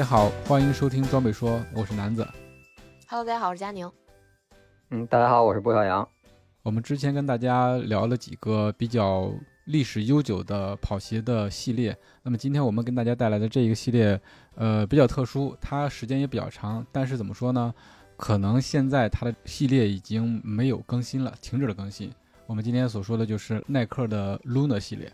[0.00, 2.26] 家好，欢迎收听装备说，我是南子。
[3.06, 3.86] Hello，大家好，我是佳宁。
[4.88, 6.08] 嗯，大家好，我是郭小杨。
[6.62, 9.30] 我们之前跟大家聊了几个比较
[9.66, 14.18] 历史悠久的跑鞋的系列，那么今天我们跟大家带来的这一个系列，
[14.54, 17.74] 呃，比较特殊，它时间也比较长，但是怎么说呢？
[18.16, 22.10] 可能现在它的系列已经没有更新了，停止了更新。
[22.46, 25.12] 我们今天所说的就是耐克的 Luna 系列。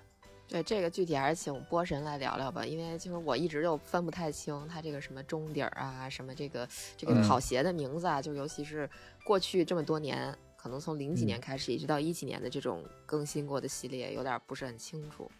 [0.48, 8.88] 对这个具体还是请波神来聊聊吧，因为就是我一直就分不太清它这个什么中底儿啊，什么这个这个嗯跑鞋的名字啊，就尤其是
[9.24, 15.30] 过去这么多年，可能从零几年开始一直到一几年的这种更新过的系列，有点不是很清楚。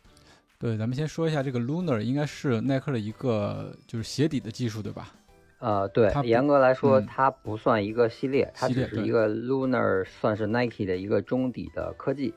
[0.58, 5.12] 对，咱们先说一下这个 Lunar，应该是耐克的一个就是鞋底的技术，对吧？
[5.58, 12.34] 呃，对严格来说，嗯它不算一个系列，它只是一个 Lunar，算是 Nike 的一个中底的科技。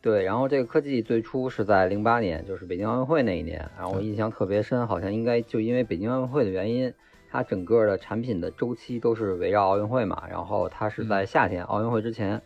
[0.00, 6.92] 嗯对，然后这个科技最初是在零八年，就是北京奥运会那一年，然后我印象特别深，好像应该就因为北京奥运会的原因，
[7.30, 11.26] 它整个的产品的周期都是围绕奥运会嘛，然后它是在嗯。
[11.26, 12.40] 夏天、奥运会之前，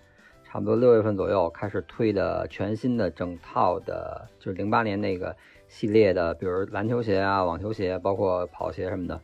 [0.44, 5.36] 差不多六月份左右开始推的全新的整套的，就是零八年那个
[5.69, 9.20] 系列的，比如篮球鞋啊、网球鞋，包括跑鞋什么的，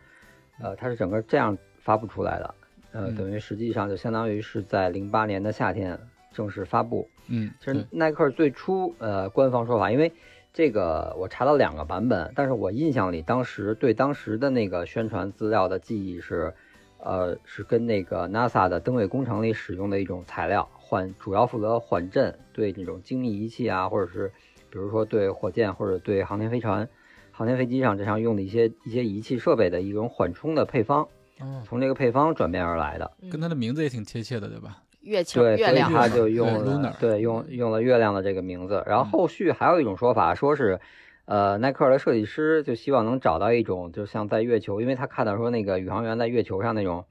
[0.62, 2.54] 呃，它是整个这样发布出来的，
[2.92, 3.16] 呃，嗯。
[3.16, 5.98] 等于实际上就相当于是在零八年的夏天
[6.32, 7.08] 正式发布。
[7.28, 10.12] 嗯，其实，耐克最初呃官方说法，因为
[10.52, 16.52] 这个我查到两个版本，但是我印象里当时对当时的那个宣传资料的记忆是，
[16.98, 24.32] 呃是跟那个 NASA 的登月工程里使用的一种材料缓，主要负责缓震，对那种精密仪器啊，或者是
[24.70, 26.88] 比如说对火箭或者对航天飞船、
[27.30, 31.06] 航天飞机上这上用的一些一些仪器设备的一种缓冲的配方，
[31.38, 33.08] 哦，从这个配方转变而来的。
[33.22, 34.82] 嗯跟它的名字也挺贴切的，对吧？
[35.00, 38.82] 月球对，所以月亮他就用了对用用了月亮的这个名字。
[38.86, 40.80] 然后后续还有一种说法，说是，
[41.24, 47.04] 呃，耐克的设计师就希望能找到一种，就像在月球，因为他看到说那个宇航员在月球上那种，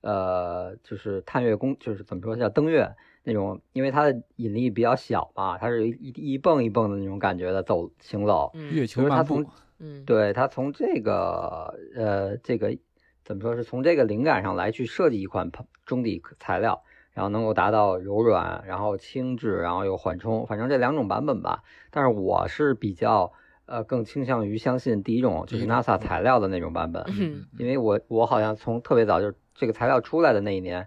[0.00, 2.90] 呃，就是探月工，就是怎么说叫登月
[3.24, 8.50] 那种，因为它的引力比较小嘛，它是一一一蹦一蹦的那种感觉的走行走。
[8.54, 9.44] 嗯月球漫步
[9.80, 12.76] 嗯对他从这个呃这个
[13.24, 15.50] 怎么说是从这个灵感上来去设计一款
[15.84, 16.82] 中底材料，
[17.14, 21.62] 然后能够达到柔软，然后轻质，然后又缓冲，反正这两种版本吧。
[21.90, 23.32] 但是我是比较
[23.66, 30.86] 呃更倾向于相信第一种，就是 NASA 材料的那种版本，嗯因为我我好像从特别早就是这个材料出来的那一年，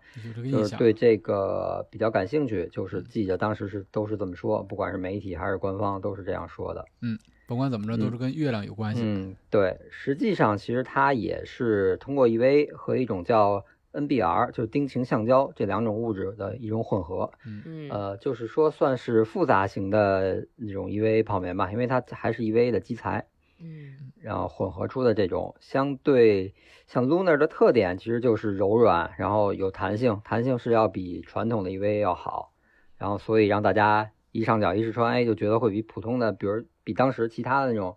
[0.51, 0.75] 就是。
[0.75, 6.85] 对这个比较感兴趣，就是记着当时是都是这么说，不管是媒体还是官方都是这样说的。
[7.01, 7.17] 嗯
[7.47, 9.01] 甭管怎么着，都是跟月亮有关系。
[9.01, 17.89] 嗯，对，实际上其实它也是通过 EV 和一种叫 NBR，就是丁腈橡胶这两种物质的一种混合，嗯。
[17.89, 23.27] 呃，就是说算是复杂型的那种 EVA 泡棉吧，因为它还是 EVA 的基材，
[23.59, 26.53] 嗯然后混合出的这种相对
[26.85, 32.51] 像 Lunar 的特点其实就是柔软，然后有弹性，弹性是要比传统的 EVA 要好，
[32.97, 37.95] 然后所以让大家一上脚一试穿，哎，就觉得会比普通的，比如比当时其他的那种，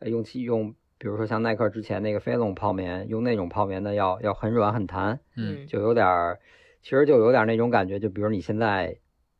[0.00, 5.66] 呃，用气用，比如说像耐克之前那个飞龙泡棉，用那种泡棉的要要很软很弹，嗯。
[5.66, 6.38] 就有点儿，
[6.82, 8.94] 其实就有点那种感觉，就比如你现在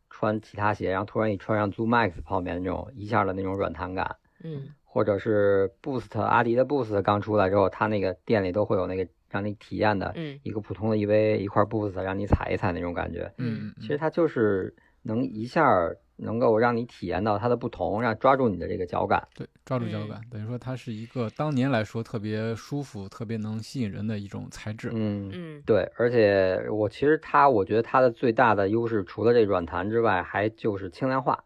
[0.09, 4.17] 穿其他鞋，然后突然你穿上 Zoom Max 泡棉那种一下的那种软弹感。
[4.43, 4.69] 嗯。
[4.85, 10.41] 或者是 Boost 阿迪的 Boost 刚出来之后，它那个店里都会有那个让你体验的嗯。
[10.43, 13.31] 一个普通的 EVA 一块 Boost，让你踩一踩那种感觉。
[13.37, 19.27] 嗯，其实它就是能一下儿能够让你体验到它的不同，让抓住你的这个脚感。
[19.35, 24.91] 对，抓住脚嗯感，等于说它是一个当年来说特别舒服、特别能吸引人的一种材质。
[24.93, 31.43] 嗯，嗯对，而且我其实它，我觉得它的最大的优势，除了这软弹之外，还就是轻量化。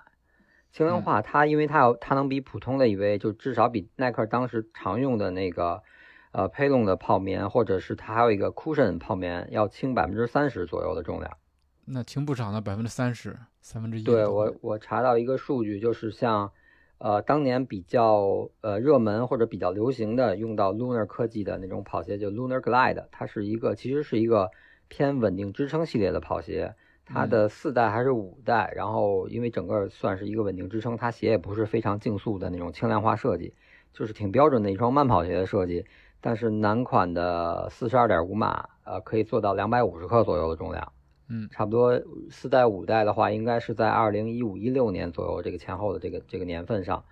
[0.73, 5.81] 轻量化，它因为它有它能比普通的 EVA，就至少比耐克当时常用的那个
[6.33, 11.31] 呃 Pelon 的泡棉，或者是它还有一个 Cushion 泡棉要轻百分之三十左右的重量。
[11.87, 14.03] 那轻不少的，百分之三十，三分之一。
[14.03, 16.51] 对我，我查到一个数据，就是像，
[16.99, 24.51] 呃，当年比较呃热门或者比较流行的用到 Lunar 科技的那种跑鞋，就 Lunar Glide，它是一个其实是一个
[24.89, 33.53] 偏稳定支撑系列的跑鞋，它的四代还是五代，然后因为整个算是一个稳定支撑，它鞋也不是非常竞速的那种轻量化设计，
[33.93, 35.85] 就是挺标准的一双慢跑鞋的设计。
[36.23, 40.91] 但是男款的四十二点五码，呃，可以做到两百五十克左右的重量。
[41.29, 42.01] 嗯，差不多
[42.31, 47.03] 四代五代的话，应该是在二零一五一六年左右这个前后的这个这个年份上。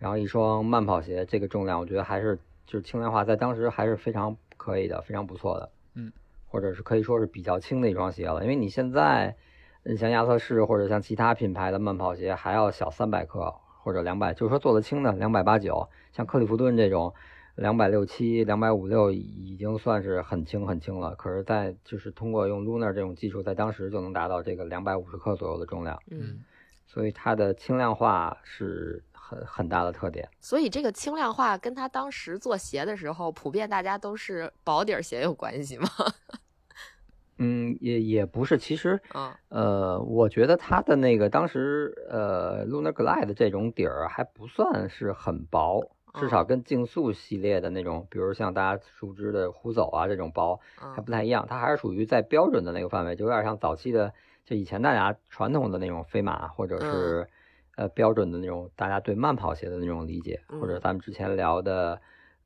[0.00, 2.36] 然后一双慢跑鞋，这个重量我觉得还是
[2.66, 5.70] 就是轻量化，在当时还是非常可以的，非常不错的。
[5.94, 6.12] 嗯，
[6.48, 9.36] 或者是可以说是比较轻的一双鞋了，因为你现在，
[9.84, 13.54] 你像亚瑟士或者像其他品牌的慢跑鞋还要小三百克
[13.84, 17.14] 或者两百，就是说做的轻的两百八九，像克利夫顿这种
[17.58, 21.14] 两百六七、两百五六已经算是很轻很轻了。
[21.16, 26.00] 可是，在就是通过用 Lunar 这种技术，在当时就能达到这个两百五十克左右的重量。
[26.10, 26.38] 嗯，
[26.86, 30.28] 所以它的轻量化是很很大的特点。
[30.40, 35.88] 所以这个轻量化跟它当时做鞋的时候，普遍大家都是薄底儿鞋有关系吗？
[37.40, 45.80] 嗯，也也不是，其实，嗯呃，我觉得它的那个当时，呃，Lunar Glide 这种底儿还不算是很薄，
[46.14, 50.58] 至少跟竞速系列的那种，比如像大家熟知的虎走啊这种薄
[50.94, 51.04] 还嗯。
[51.04, 54.12] 不太一样，它还是属于在标准的那个范围，就有点像早期的，
[54.44, 57.28] 就以前大家传统的那种飞马或者是
[57.76, 60.80] 呃标准的那种大家对慢跑鞋的那种理解，或者嗯。
[60.80, 62.00] 咱们之前聊的。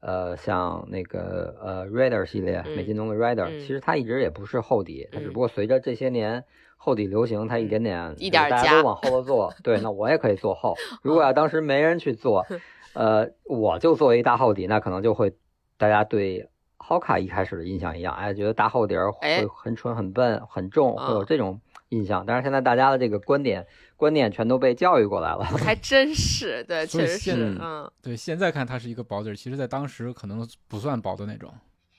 [0.05, 3.59] 呃，像那个呃 Rider 系列，美津浓的 Rider，、嗯。
[3.61, 5.33] 其实它一直也不是厚底，它只嗯。
[5.33, 6.45] 不过随着这些年
[6.85, 10.75] 厚底流行，它一点点一点儿大家都往后头做，对，那我也可以做厚。
[11.01, 12.45] 如果要当时没人去做，
[12.95, 15.33] 呃，我就做一大厚底，那可能就会
[15.77, 16.49] 大家对
[16.79, 22.27] Hoka 一开始的印象一样，哎，觉得大厚底儿哎会很蠢、很笨、很重，会有嗯这种印象。
[22.27, 23.65] 但是现在大家的这个观点
[23.97, 31.49] 观念全都被教育过来了，还 真是，对，确实是，嗯对，现在看它是一个薄底儿，其实在当时可能不算薄的那种。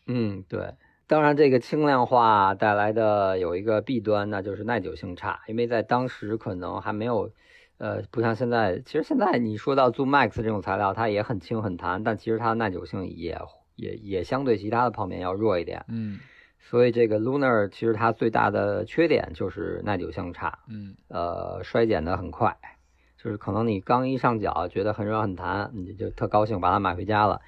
[0.08, 0.68] 嗯，对。
[1.06, 7.30] 当然，这个轻量化带来的有一个弊端，那就是耐久性差，因为在当时可能还没有，
[7.78, 8.82] 呃，不像现在。
[8.86, 13.38] 其实现在你说到 Zoom Max 这种材料，它也很轻很弹，但其实它的耐久性也
[13.76, 15.86] 也也相对其他的泡棉要弱一点。
[15.90, 16.20] 嗯
[16.66, 22.58] 所以这个 Lunar 其实它最大的缺点就是耐久性差，嗯呃，衰减的很快，
[23.22, 27.42] 就是可能你刚一上脚觉得很软很弹，你就特高兴把它买回家了。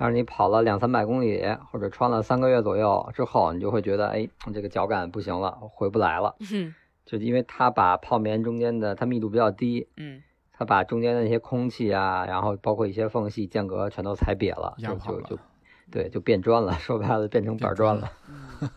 [0.00, 6.34] 但是你跑了两三百公里，或者穿了三个月左右之后，你就会觉得，哎，这个脚感不行了，回不来了。
[6.50, 6.74] 嗯
[7.04, 15.42] 就因为它把泡棉中间的它密度比较低，嗯它把中间的那些空气啊，然后包括一些缝隙间隔全都踩瘪了，压跑了就就就
[15.90, 16.72] 对，就变砖了。
[16.78, 18.10] 说白了，变成板砖了。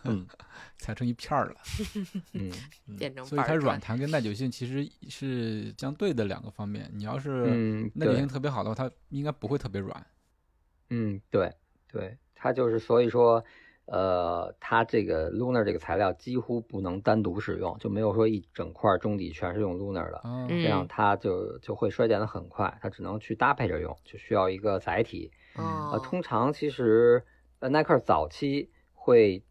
[0.02, 0.26] 嗯
[0.76, 1.54] 踩成一片儿了。
[2.34, 2.50] 嗯
[2.86, 6.90] 嗯变成所以它软弹跟耐久性其实是相对的两个方面。
[6.92, 10.06] 你要是嗯，耐久性特别好的话，它应该不会特别软。
[10.94, 11.52] 嗯，对
[11.90, 13.44] 对，它就是所以说，
[13.86, 25.32] 呃，它这个 Lunar 这个材料几乎不能单独使用，就没有说一整块中底全是用 Lunar 的，这样它就就会衰减的很快，它只能去搭配着用，就需要一个载体。
[25.56, 25.62] 呃，
[25.96, 27.24] 哦，通常其实
[27.58, 29.42] 呃耐克早期会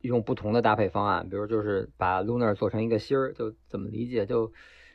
[0.00, 4.24] 用不同的搭配方案，比如就是把 Lunar 做成一个芯儿，就怎么理解？
[4.26, 4.52] 就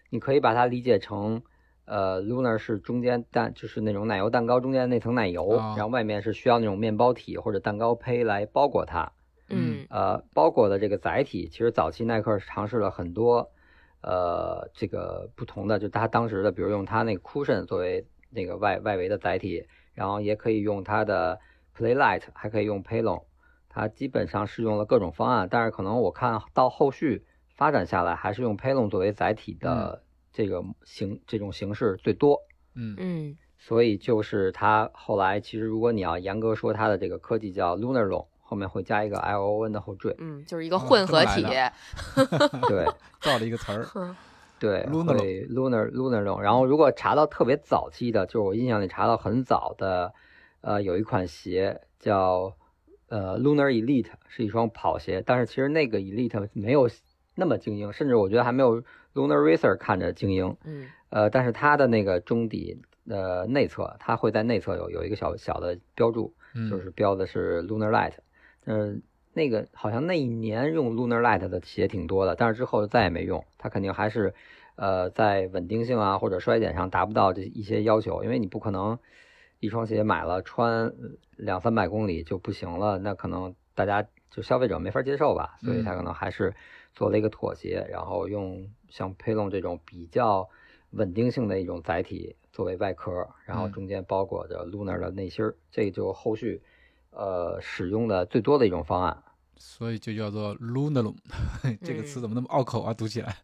[0.10, 1.42] 你可以把它理解成，
[1.88, 9.12] 呃，Lunar 是中间蛋，就是那种奶油蛋糕中间那层奶油，啊然后外面是需要那种面包体或者蛋糕胚来包裹它。
[9.50, 13.50] 嗯呃，包裹的这个载体，其实早期耐克尝试了很多，
[14.02, 21.40] 呃，这个不同的，就它当时的，比如用它那个 cushion 作为那个外外围的载体，然后也可以用它的
[21.78, 23.24] Playlight，还可以用 Paylon，
[23.70, 27.26] 它基本上是用了各种方案，但是可能我看到后续
[27.56, 30.04] 发展下来，还是用 Paylon 作为载体的
[30.38, 32.40] 这个形、这种形式最多。
[32.76, 40.16] 嗯嗯所以就是它后来其实如果你要严格说它的这个科技叫 Lunar Long，后面会加一个 L O N 的后缀。
[40.20, 41.42] 嗯，就是一个哦混合体，
[42.70, 42.86] 对
[43.20, 43.84] 造了一个词儿。
[43.96, 44.16] 嗯
[44.60, 46.40] 对 Lunar Lunar Lunar Long。
[46.40, 50.14] 然后如果查到特别早期的，就是我印象里查到很早的，
[50.62, 52.56] 呃，有一款鞋叫
[53.08, 56.90] 呃 Lunar Elite，是一双跑鞋，但是其实那个 Elite 没有
[57.36, 58.84] 那么精英，甚至我觉得还没有
[59.18, 60.56] Lunar Racer 看着精英。
[60.64, 68.12] 嗯呃，但是它的那个中底呃内侧，它会在内侧有有一个小小的标注，嗯，就是标的是 Lunar Light，
[68.66, 74.34] 嗯，那个好像那一年用 Lunar Light 的鞋挺多的，但是之后再也没用，它肯定还是，
[74.76, 79.00] 呃，在稳定性啊或者衰减上达不到这一些要求，因为你不可能
[79.62, 80.92] 一双鞋买了穿
[81.38, 86.54] 两三百公里就不行了，那可能大家就消费者没法接受吧，所以它可能还是
[86.98, 90.50] 做了一个妥协，然后用像 Paylon 这种比较
[90.90, 93.12] 稳定性的一种载体作为外壳，
[93.46, 96.60] 然后嗯中间包裹着 Lunar 的内芯儿，这就后续
[97.12, 99.22] 呃使用的最多的一种方案。
[99.58, 101.16] 所以就叫做 Lunarlon，
[101.86, 102.92] 这个词怎么那么拗口啊？
[102.96, 103.36] 读起来，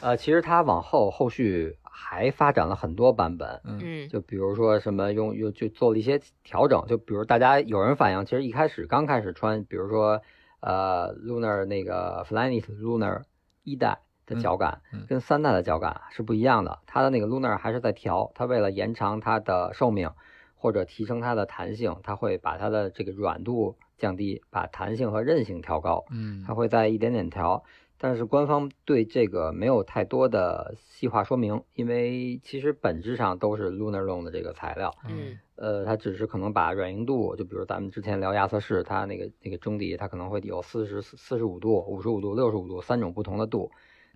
[0.00, 10.20] 呃，其实它往后后续还发展了很多版本，嗯嗯就比如说什么用用就做了一些调整，就比如大家有人反映，其实一开始刚开始穿，比如说
[10.66, 13.22] 呃 Lunar 那个 Flyknit Lunar
[13.62, 20.10] 一代的脚感跟三代的脚感是不一样的，它的那个 Lunar 还是在调，它为了延长它的寿命
[20.56, 26.04] 或者提升它的弹性，它会把它的这个软度降低，把弹性和韧性调高。
[26.10, 26.42] 嗯。
[26.44, 27.62] 它会在一点点调，
[27.96, 43.70] 但是官方对这个没有太多的细化说明，因为其实本质上都是 Lunar Long 的这个材料，嗯呃，它只是可能把软硬度，就比如咱们之前聊亚瑟士，它那个那个中底，它可能会有四十四十五度、五十五度、六十五度三种不同的度，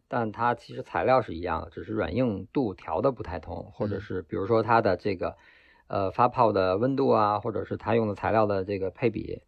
[0.06, 4.00] 但它其实材料是一样的，只是软硬度调的不太同，或者嗯。
[4.00, 5.36] 是比如说它的这个
[5.88, 9.40] 呃发泡的温度啊，或者是它用的材料的这个配比，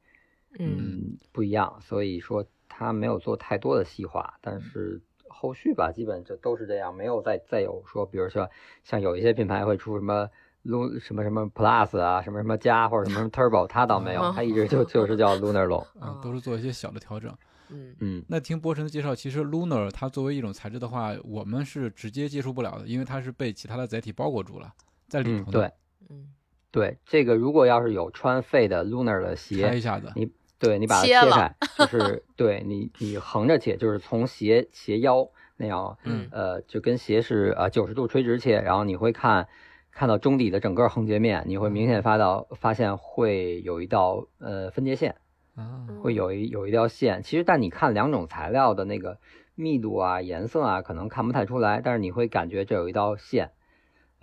[0.58, 0.76] 嗯。
[0.78, 8.48] 嗯，不一样，所以说它没有做太多的细化，但是后续吧，基本就都是这样，没有再再有说，比如说
[8.82, 10.30] 像有一些品牌会出什么
[10.64, 17.34] Lu 什么什么 Plus 啊，什么什么加或者什么什么 Turbo，它倒没有，它一直就就是叫 Lunar Long，啊，都是做一些小的调整。
[17.74, 24.70] 嗯嗯，那听波神的介绍，其实 Lunar 它作为一种材质的话，我们是直接接触不了的，因为它是被其他的载体包裹住了，
[25.08, 25.72] 在里头，嗯对
[26.10, 26.28] 嗯
[26.70, 35.26] 对，这个如果要是有穿废的 Lunar 的拆鞋，一下子，你对你把它切开，就是对你你横着切，就是从鞋鞋腰
[35.56, 39.48] 那样嗯呃，就跟鞋是呃九十度垂直切，然后你会看
[39.92, 45.16] 看到中底的整个横截面，你会明显发到发现会有一道呃分界线，
[45.54, 47.22] 啊，会有一有一条线。
[47.22, 49.18] 其实但你看两种材料的那个
[49.54, 53.50] 密度啊、颜色啊，可能看不太出来，但是你会感觉这有一道线。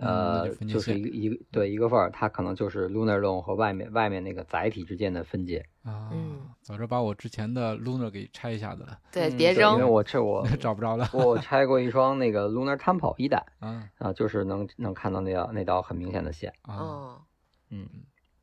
[0.00, 5.64] 呃，就就是一个一个对一个缝儿，它可能就是 lunar Lone 和外面外面那个载体之间的分界。
[5.82, 16.52] 啊嗯，早知道把我之前的 Lunar 给拆一下子了，对，别扔因为，我这我 找不着了我拆过一双那个 lunar temple 一代啊啊，就是能能看到那道那道很明显的线。
[16.62, 17.18] 啊，
[17.70, 17.88] 嗯。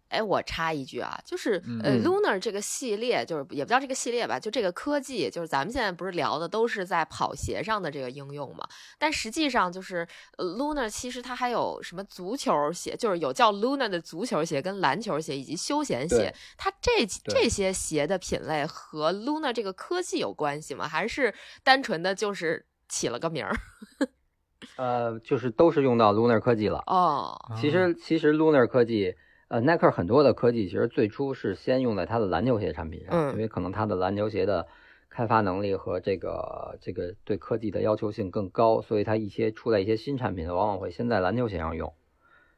[0.09, 8.65] 嗯哎，我插一句啊，就是呃嗯，Lunar 这个系列，就是也不叫这个系列吧，就这个科技，就是咱们现在不是聊的都是在跑鞋上的这个应用嘛？
[8.97, 16.33] 但实际上就是呃，Lunar 其实它还有什么足球鞋，就是有叫 Lunar 的足球鞋、跟篮球鞋以及休闲鞋。
[16.57, 20.87] 它这这些鞋的品类和 Lunar 这个科技有关系吗？
[20.87, 21.33] 还是
[21.63, 23.53] 单纯的就是起了个名儿？
[24.75, 26.83] 呃，就是都是用到 lunar 科技了。
[26.87, 29.15] 哦，其实其实 lunar 科技，
[29.49, 34.67] 呃，耐克很多的科技其实最初是先用在它的篮球鞋产品上，嗯因为可能它的篮球鞋的
[35.09, 41.93] 开发能力和这个这个对科技的要求性更高，所以它一些出来一些新产品，往往会先在篮球鞋上用，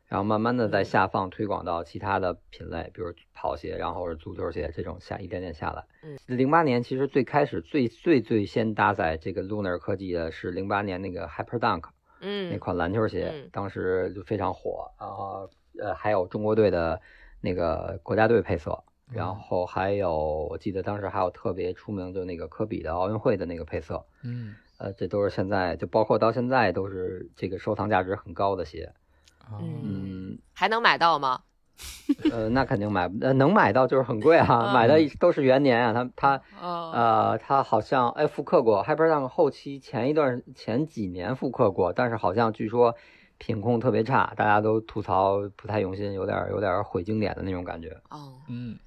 [0.08, 5.86] 然后慢慢的再下放推广到其他的品类，比如跑鞋，然后是足球鞋这种下一点点下来。
[6.02, 11.84] 嗯，零八年其实最开始最最最先搭载这个 lunar 科技的是零八年那个 Hyper Dunk。
[12.22, 17.02] 嗯那嗯款篮球鞋，嗯当时就非常火，然后呃还有中国队的
[17.42, 24.56] 那个国家队配色，然后还有我记得当时还有特别出名，就那个科比的奥运会的那个配色，嗯。
[24.78, 28.94] 呃这都是现在就包括到现在都是这个收藏价值很高的鞋，
[29.40, 29.82] 啊嗯。
[29.84, 30.40] 嗯。
[30.54, 31.42] 还能买到吗？
[32.32, 42.96] 呃那肯定买呃能买到就是很贵啊，嗯买的都是元年啊，它它哦，呃，它好像哎复刻过，Hyperdunk 后期前一段前几年复刻过，但是好像据说
[43.40, 47.90] 品控特别差，大家都吐槽不太用心，有点有点毁经典的那种感觉。
[48.12, 48.78] 哦，嗯，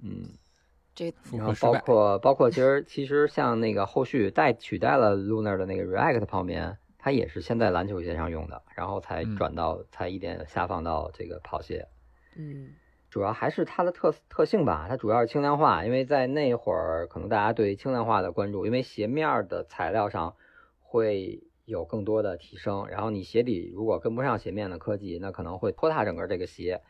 [0.00, 0.28] 嗯，
[0.94, 11.88] 这然后包括包括其实其实像那个后续代取代了 Lunar 的那个 React 泡棉，它也是先在篮球鞋上用的，然后才嗯转到、才一点下放到这个跑鞋。
[12.36, 12.68] 嗯
[13.08, 20.34] 主要还是它的特特性吧，它主要是轻量化，因为在那会儿可能大家对轻量化的关注，因为鞋面的材料上
[20.80, 26.80] 会有更多的提升，然后你鞋底如果跟不上鞋面的科技，那可能会拖沓整个这个鞋。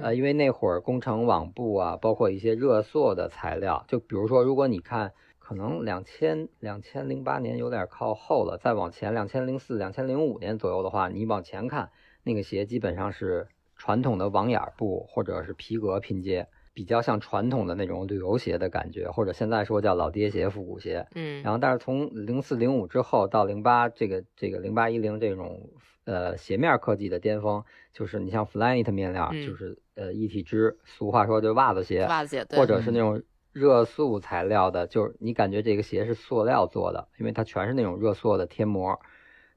[0.00, 11.90] 呃，嗯因为那会儿工程网布啊，包括一些热塑的材料，就比如说，如果你看，可能两千两千零八年有点靠后了，再往前两千零四、两千零五年左右的话，你往前看，
[12.24, 21.06] 那个鞋基本上是传统的网眼布或者是皮革拼接，比较像传统的那种旅游鞋的感觉，或者现在说叫老爹鞋、复古鞋。
[21.14, 25.68] 嗯，然后，但是从零四零五之后到零八这个这个零八一零这种
[26.04, 27.62] 呃鞋面科技的巅峰，
[27.92, 38.98] 就是你像 Flyknit 面料，嗯就是呃一体织，俗话说就袜子鞋，袜子鞋对，或者是那种热塑材料的，就是你感觉这个鞋是塑料做的，因为它全是那种热塑的贴膜，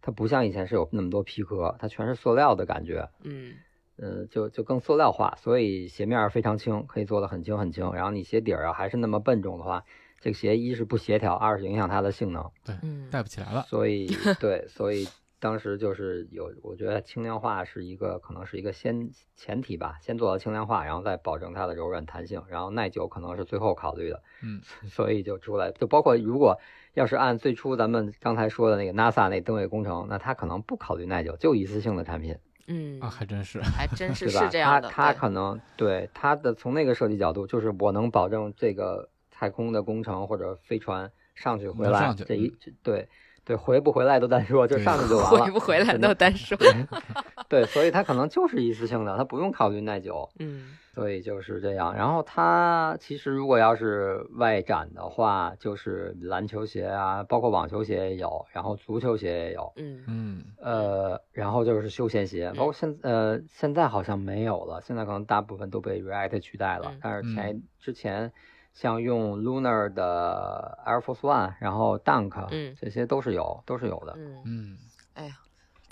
[0.02, 3.08] 它不像以前是有那么多皮革，它全是塑料的感觉。
[3.24, 3.54] 嗯
[3.98, 7.92] 呃，就就更塑料化，所以鞋面儿非常轻，可以做的很轻很轻。
[7.94, 9.84] 然后你鞋底儿啊还是那么笨重的话，
[10.20, 12.76] 这个鞋一是不协调，二是影响它的性能，对
[13.10, 13.62] 带不起来了。
[13.70, 14.08] 所以
[14.40, 15.08] 对，所以
[15.40, 26.60] 当时就是有，我觉得轻量化是一个可能是一个先前提吧，先做到轻量化，然后再保证它的柔软弹性，然后耐久可能是最后考虑的，嗯， 所以就出来，就包括如果
[26.96, 32.38] 要是按最初咱们刚才说的那个 NASA 那登月工程，那它可能不考虑耐久，就一次性的产品。
[32.68, 33.62] 嗯啊，还真是。
[33.62, 34.28] 还真是？
[34.32, 43.08] 是这样的，他他可能对他的从那个设计角度，就是我能保证这个太空的工程或者飞船上去回来上去这一对
[43.44, 45.46] 对回不回来都单说，就上去就 完了。
[45.46, 46.58] 回不回来都单说，
[47.48, 51.94] 对，所以他可能就是一次性的，他不用考虑耐久，嗯所以就是这样。
[51.94, 59.74] 然后它其实如果要是外展的话，就是篮球鞋啊，包括网球鞋也有，然后足球鞋也有。
[59.76, 67.00] 嗯嗯呃，然后就是休闲鞋，包括现呃现在好像没有了，现在可能大部分都被 React 取代了嗯。
[67.04, 68.32] 但是前之前
[68.74, 74.14] 像用 Lunar 的 Air Force One，然后 Dunk，嗯这些都是有，都是有的。
[74.18, 74.78] 嗯，嗯。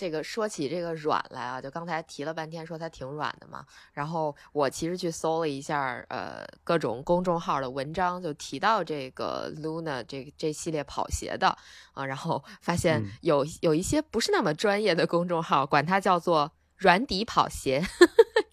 [0.04, 3.66] 这个说起这个软来啊，就刚才提了半天，说它挺软的嘛。
[3.94, 11.58] 然后我其实去搜了一下，呃，各种公众号的文章，就提到这个 Luna 这这系列跑鞋的
[11.94, 17.82] 啊，然后 发现嗯有有一些不是那么专业的公众号，管它叫做软底跑鞋，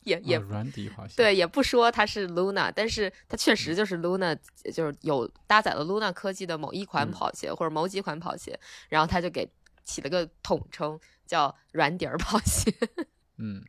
[0.05, 1.15] 也也啊软底跑鞋。
[1.17, 4.39] 对，也不说它是 Luna，但是它确实就是 Luna，
[4.73, 8.57] 就是有搭载了 Luna 科技的某一款嗯跑鞋、或者某几款跑鞋，
[8.89, 9.51] 然后它就给
[9.83, 10.97] 起了个统称
[11.31, 12.73] 叫软底儿跑鞋。
[13.39, 13.63] 嗯。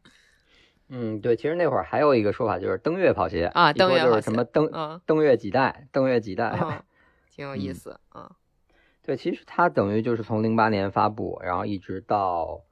[0.90, 6.50] 嗯，对，其实那会儿还有一个说法就是登月跑鞋啊就登月跑鞋是什么登啊登月几代，登月几代。
[6.60, 6.84] 嗯，
[7.30, 7.76] 挺有意嗯。
[7.76, 8.30] 思嗯。
[9.04, 12.64] 对，其实它等于就是从零八年发布，然后一直到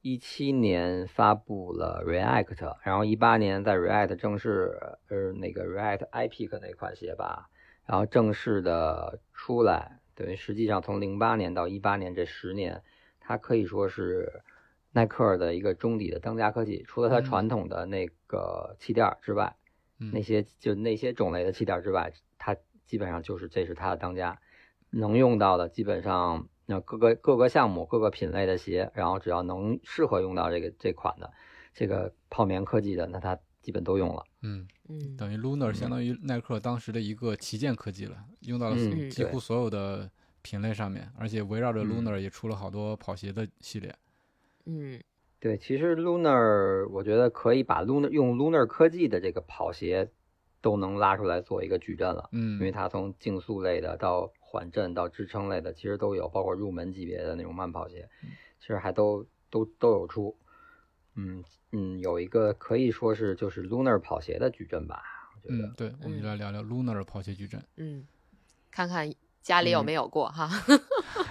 [0.00, 4.72] 一七年发布了 React，然后一八年在 React 正式
[5.08, 7.48] 呃那个 React iPick 那款鞋吧，
[7.86, 12.82] 然后正式的出来，等于实际上从零八年到一八年这十年，
[13.28, 14.40] 它可以说是
[14.92, 17.24] 耐克的一个中底的当家科技，除了它嗯。
[17.24, 19.54] 传统的那个气垫儿之外，
[19.98, 20.10] 嗯。
[20.14, 24.40] 那些就那些种类的气垫之外，它基本上就是这是它的当家，
[24.88, 31.30] 能用到的基本上那各个各个项目各个品类的鞋，然后只要能适合用到这个这款的
[31.74, 34.24] 这个泡棉科技的，那它基本都用了。
[34.40, 35.14] 嗯，嗯。
[35.18, 39.10] 等于 Lunar 相当于耐克当时的一个旗舰科技了，用到了嗯。
[39.10, 40.10] 几乎所有的
[40.42, 43.94] 品类上面，而且围绕着嗯 Lunar 也出了好多跑鞋的系列。
[44.66, 45.00] 嗯
[45.40, 50.10] 对，其实 Lunar 我觉得可以把 Lunar 用 Lunar 科技的这个跑鞋
[50.60, 52.28] 都能拉出来做一个矩阵了。
[52.32, 58.08] 嗯因为嗯它从竞速类的到缓震到支撑类的，其实都有，包括入门级别的那种慢跑鞋，
[58.58, 60.36] 其实还都都都有出。
[61.14, 65.02] 嗯嗯，有一个可以说是就是 Lunar 跑鞋的矩阵吧，
[65.34, 65.66] 我觉得。
[65.66, 67.62] 嗯，对，我们就来聊聊 Lunar 跑鞋矩阵。
[67.76, 68.06] 嗯，
[68.70, 69.08] 看看
[69.48, 70.46] 家里有嗯没有过哈，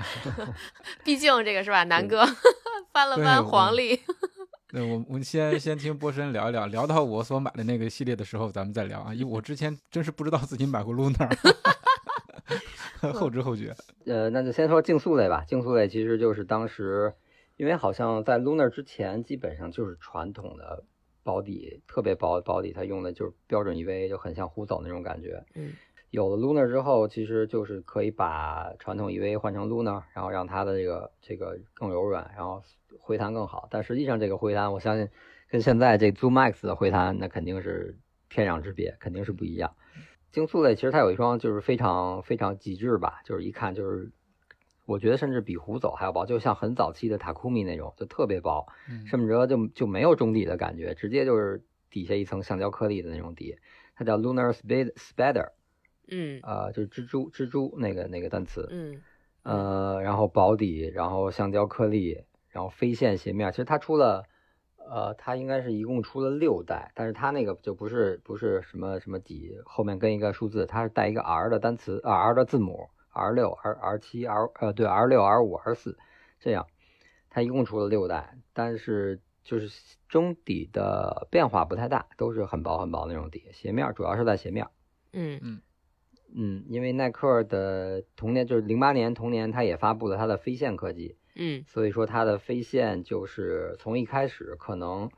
[1.05, 2.25] 毕竟这个是吧，南对哥
[2.91, 3.95] 翻了翻黄历，
[4.73, 9.13] 对，我我们先先听波神聊一聊，聊到我所买的那个系列的时候，咱们再聊啊。
[9.13, 11.31] 因为我之前真是不知道自己买过 Lunar，
[13.13, 13.75] 后知后觉。
[14.07, 15.43] 呃，那就先说竞速类吧。
[15.47, 17.13] 竞速类其实就是当时，
[17.55, 20.83] 因为好像在 Lunar 之前，基本上就是传统的
[21.21, 25.45] 保底，特别薄的保底，它用的就是标准 EVA，就很像虎走那种感觉。
[25.53, 25.73] 嗯
[26.09, 32.63] 有了 Lunar 之后，其实就是可以把传统 EVA 换成 Lunar，然后让它的这个这个更柔软，然后
[32.99, 33.67] 回弹更好。
[33.69, 35.09] 但实际上这个回弹，我相信
[35.49, 37.97] 跟现在这 Zoom Max 的回弹那肯定是
[38.29, 39.75] 天壤之别，肯定是不一样。
[40.31, 44.11] 竞速类其实它有一双就是非常非常极致吧，就是一看就是，
[44.85, 53.57] 我觉得甚至比虎走还要薄，就像很早期的 Takumi 那种，就特别薄，嗯甚至说就就没有中底的感觉，直接就是底下一层橡胶颗粒的那种底，
[53.93, 55.49] 它叫 Lunar Spade Spider。
[56.07, 56.39] 嗯。
[56.41, 59.01] 啊，就是蜘蛛蜘蛛那个那个单词，嗯
[59.43, 64.25] 呃，然后薄底，然后橡胶颗粒，然后飞线鞋面，其实它出了，
[64.77, 75.75] 呃，它应该是一共出了六代，但是它那个就不是不是什么什么底后面跟一个数字，它是带一个 R 的单词啊 R 的字母，R 六 R R 七 R 呃对 R 六 R 五 R
[75.75, 75.97] 四
[76.39, 76.67] 这样，
[77.29, 79.69] 它一共出了六代，但是就是
[80.09, 84.67] 中底的变化不太大，都是很薄很薄那种底，鞋面主要是在鞋面。
[85.13, 85.39] 嗯。
[85.41, 85.61] 嗯，
[86.69, 91.63] 因为耐克的同年就是零八年同年，它也发布了它的飞线科技，嗯。
[91.67, 95.09] 所以说它的飞线就是从一开始可能，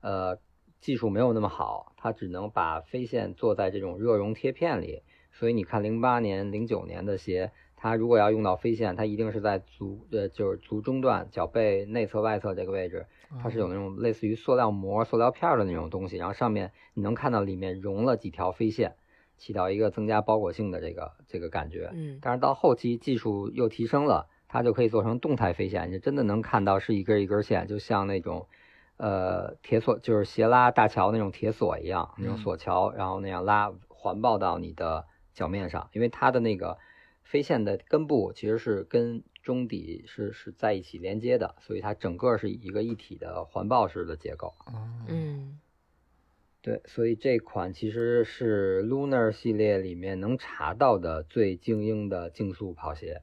[0.00, 0.38] 呃，
[0.80, 13.06] 技术没有那么好，它只能把飞线做在这种热熔贴片里，所以你看零八年、零九年的鞋，它如果要用到飞线，它一定是在足呃就是足中段脚背内侧外侧这个位置，
[13.42, 18.96] 它是有那种类似于塑料膜、塑料片儿的那种东西，然后上面你能看到里面融了几条飞线，
[19.40, 21.90] 起到一个增加包裹性的这个这个感觉。
[21.92, 28.46] 嗯但是到后期技术又提升了，它就可以做成动态飞线，你真的能看到是一根一根线，就像那种
[28.98, 36.78] 呃铁索，就是斜拉大桥那种铁索一样，那种索桥，然后那样拉环抱到你的脚面上，因为它的那个
[37.24, 44.54] 飞线的根部其实是跟中底是是在一起连接的，所以它整个是一个一体的环抱式的结构。
[44.66, 45.58] 哦，嗯
[46.62, 53.22] 对，所以这款其实是 Lunar 系列里面能查到的最精英的竞速跑鞋，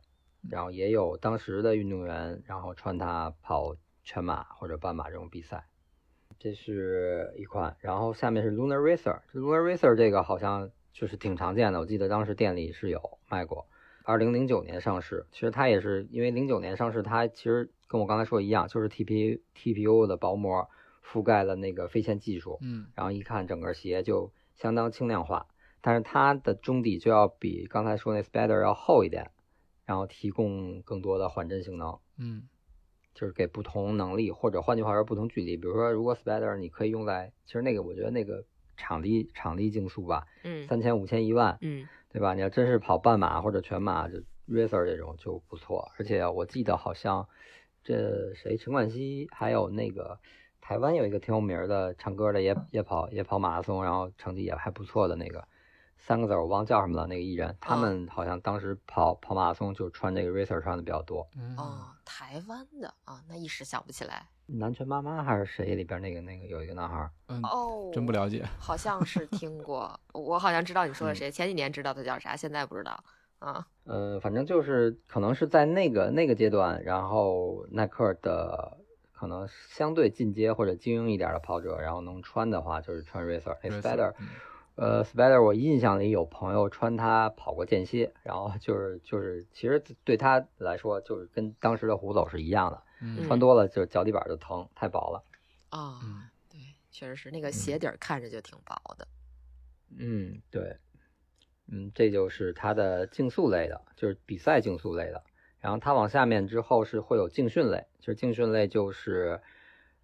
[0.49, 5.65] 然后也有当时的运动员，然后穿它跑全马或者半马这种比赛。
[6.39, 9.19] 这是一款，然后下面是 Lunar Racer。
[9.31, 13.67] 这 Lunar Racer 这个好像就是挺常见的，我记得当时店里是有卖过。
[14.03, 20.69] 二零零九年上市，其实它也是因为零九年上市，它其实跟我刚才说一样，就是 TP TPU 的薄膜
[21.11, 25.47] 覆盖了那个飞线技术，嗯然后一看整个鞋就相当轻量化，
[25.81, 29.31] 但是它的中底就要比刚才说那 Spider 要厚一点，
[29.85, 32.49] 然后提供更多的缓震性能，嗯
[33.13, 42.33] 就是给不同能力或者换句话说不同距离，比如说如果 Spider 你可以用在，其实那个我觉得那个场地场地竞速吧，嗯三千五千一万，嗯对吧？
[42.33, 44.17] 你要真是跑半马或者全马，就
[44.47, 45.91] Racer 这种就不错。
[45.97, 47.27] 而且我记得好像
[47.83, 50.19] 这谁陈冠希，还有那个
[50.67, 55.47] 台湾有一个挺有名儿的唱歌的，也也跑也跑马拉松，然后成绩也还不错的那个
[55.97, 61.25] 三个字儿我忘叫什么了，那个艺人，他们好像当时跑跑马拉松就穿这个 Racer 穿的比较多。
[61.37, 67.09] 嗯哦，台湾的啊，那一时想不起来南拳妈妈还是谁里边那个那个有一个男孩
[67.43, 68.45] 哦，真不了解。
[68.59, 73.01] 好像是听过， 我好像知道你说的谁，前几年知道他叫啥，现在不知道
[73.39, 73.65] 啊。
[73.85, 78.77] 呃，反正就是可能是在那个那个阶段，然后耐克的
[79.17, 83.57] 可能相对进阶或者精英一点的跑者，然后能穿的话就是穿 Racer。
[83.63, 84.27] 那 Spider，嗯
[84.75, 95.23] 呃，Spider 我印象里有朋友穿它跑过间歇，然后就是就是其实对他来说就是跟当时的胡走是一样的，嗯穿多了就脚底板就疼，太薄了。
[95.69, 96.59] 啊、嗯对，
[96.91, 99.07] 确实是那个鞋底儿看着就挺薄的。
[99.97, 100.77] 嗯，对，
[101.67, 105.23] 嗯，这就是它的竞速类的，就是比赛竞速类的。
[105.67, 109.41] 然后它往下面之后是会有竞训类，其实竞训类就是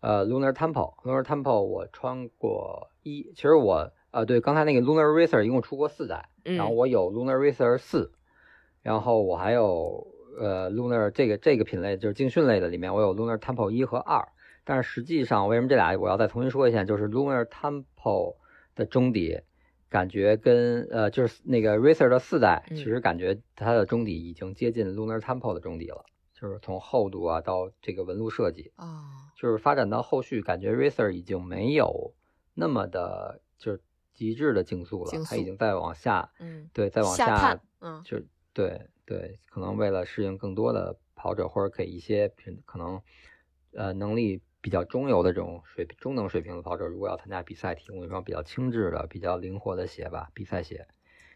[0.01, 8.11] 呃 Lunar Temple，Lunar Temple 我穿过一，其实我呃对刚才那个 Lunar Racer 一共出过四代，嗯然后我有 Lunar Racer 四，
[8.81, 10.05] 然后我还有
[10.37, 14.27] 呃 Lunar 这个这个品类就是竞训类的里面我有 Lunar Temple 一和二，
[14.65, 18.35] 但是实际上为什么这俩我要再重新说一下，就是 Lunar Temple
[18.75, 19.39] 的中底
[19.93, 22.75] 感觉跟呃就是那个 Racer 的四代，嗯。
[22.75, 26.03] 其实感觉它的中底已经接近 Lunar Temple 的中底了，
[26.33, 29.03] 就是从厚度啊到这个纹路设计，哦，
[29.37, 32.15] 就是发展到后续，感觉 Racer 已经没有
[32.55, 33.81] 那么的就是
[34.15, 38.01] 极致的竞速了，速它已经在往下，嗯，对，再往下探，嗯。
[38.03, 38.17] 就
[38.51, 42.33] 对对，可能为了适应更多的跑者，或者给一些
[42.65, 42.99] 可能
[43.73, 50.87] 呃能力比较中游的这种水中等水平的跑者，如果要参加比赛，提供一双比较轻质的、比较灵活的鞋吧，比赛鞋，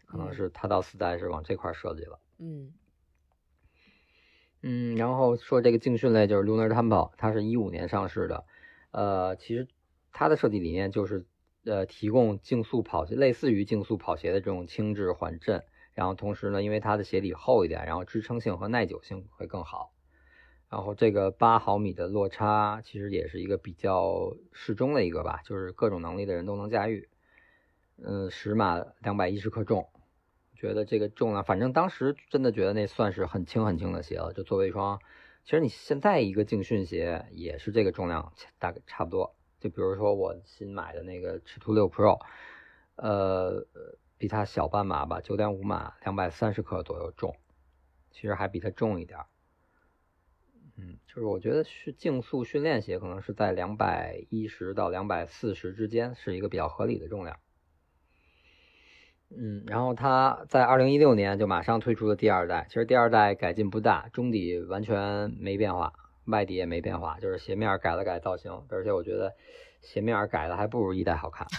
[0.06, 2.18] 可能嗯是它到四代是往这块儿设计了。
[2.38, 2.72] 嗯
[4.62, 8.46] 嗯，然后说这个竞训类就是 Lunar Tempo，它是一五年上市的，
[8.92, 9.68] 呃，其实
[10.10, 11.26] 它的设计理念就是
[11.64, 15.62] 呃提供竞速跑鞋，类似于竞速跑鞋的这种轻质缓震，
[15.92, 19.92] 然后同时呢，因为它的鞋底厚一点，然后支撑性和耐久性会更好。
[20.70, 27.08] 然后这个八毫米的落差其实也是一个比较适中的一个吧，就是各种能力的人都能驾驭。
[27.96, 29.88] 嗯，十码两百一十克重，
[30.54, 34.32] 觉得这个重量，反正当时真的觉得那算是很轻很轻的鞋了。
[34.34, 35.00] 就作为一双，
[35.42, 39.34] 其实你现在一个竞训鞋也是这个重量，大概差不多。
[39.58, 42.20] 就比如说我新买的那个赤兔六 Pro，
[42.96, 43.66] 呃，
[44.18, 47.34] 比它小半码吧，九点五码，两百三十克左右重，
[48.12, 49.26] 其实还比它重一点儿。
[51.18, 57.36] 嗯，就是我觉得是竞速训练鞋，可能是在两百一十到两百四十之间，是一个比较合理的重量。
[59.30, 65.92] 嗯，然后它在二零一六年就马上推出了第二代，其实第二代改进不大，中底完全没变化，
[66.26, 69.34] 外底也没变化，就是鞋面改了改造型，而且我觉得
[69.82, 71.46] 鞋面改的还不如一代好看。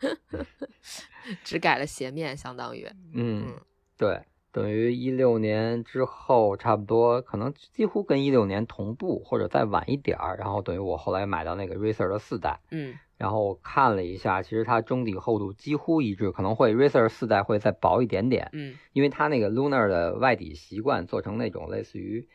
[1.44, 3.60] 只改了鞋面，相当于嗯嗯，
[3.96, 4.20] 对，
[4.52, 10.36] 等于一六年之后，差不多可能几乎跟一六年同步，或者再晚一点儿。
[10.36, 12.94] 然后等于我后来买到那个 Racer 的四代，嗯。
[13.16, 18.76] 然后我看了一下，其实它中底厚度几乎一致，可能会 Racer 四代会再薄一点点，嗯。
[18.92, 22.28] 因为它那个 Lunar 的外底习惯做成那种类似于，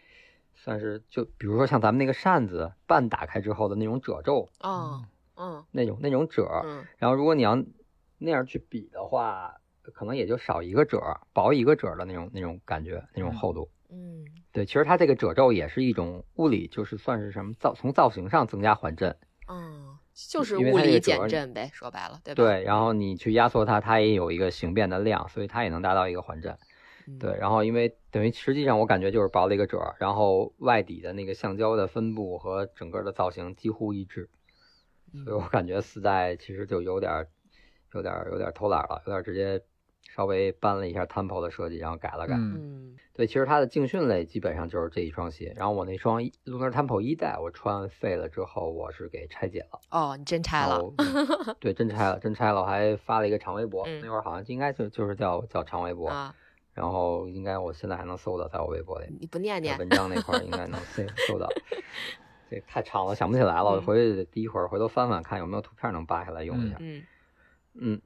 [0.56, 5.04] 算是就比如说像咱们那个扇子半打开之后的那种褶皱，哦
[5.36, 5.64] 嗯。
[5.72, 6.86] 那种那种褶，嗯。
[6.98, 7.64] 然后如果你要
[8.18, 9.58] 那样去比的话，
[9.94, 13.70] 可能也就少一个褶儿，薄一个褶儿的那种那种感觉，那种厚度。
[13.90, 19.16] 嗯对，其实它这个褶皱也是一种物理，就是算是什么造从造型上增加缓震。
[19.48, 22.44] 嗯，就是物理减震呗，说白了，对吧？
[22.44, 26.52] 对，然后你去压缩它，它也有一个形变的量，所以它也能达到一个缓震。
[27.08, 34.30] 嗯对，然后因为等于实际上我感觉就是薄了一个褶儿，然后外底的那个橡胶的分布和整个的造型几乎一致，
[35.24, 37.30] 所以我感觉四代其实就有点儿
[37.94, 39.62] 有点儿有点儿偷懒了，有点儿直接
[40.16, 42.36] 稍微搬了一下 Tempo 的设计，然后改了改。
[43.14, 49.80] 对，其实它的竞训类基本上就是这一双鞋，然后我那双 Lunar Tempo 一代我穿废了之后，我是给拆解了。
[49.90, 56.34] 哦，你真拆了， 嗯对，真拆了，真拆了，我还发了一个长微博，嗯那会儿好像应该就就是叫叫长微博，啊？
[56.74, 59.76] 然后应该我现在还能搜到，在我微博里，你不念念？
[59.80, 61.48] 文章那块儿应该能搜 搜到。
[62.50, 66.78] 这太长了，想不起来了，我嗯回去第一会儿回头翻翻看有没有图片能扒下来用一下。
[66.80, 67.04] 嗯
[67.80, 68.02] 嗯，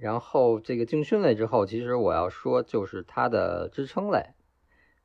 [0.00, 4.30] 然后这个竞训类之后，其实我要说就是它的支撑类，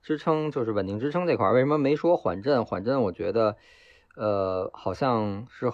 [0.01, 2.65] 支撑就是稳定支撑这块儿，为什么没说缓震？
[2.65, 3.57] 缓震我觉得，
[4.15, 5.71] 呃，好像是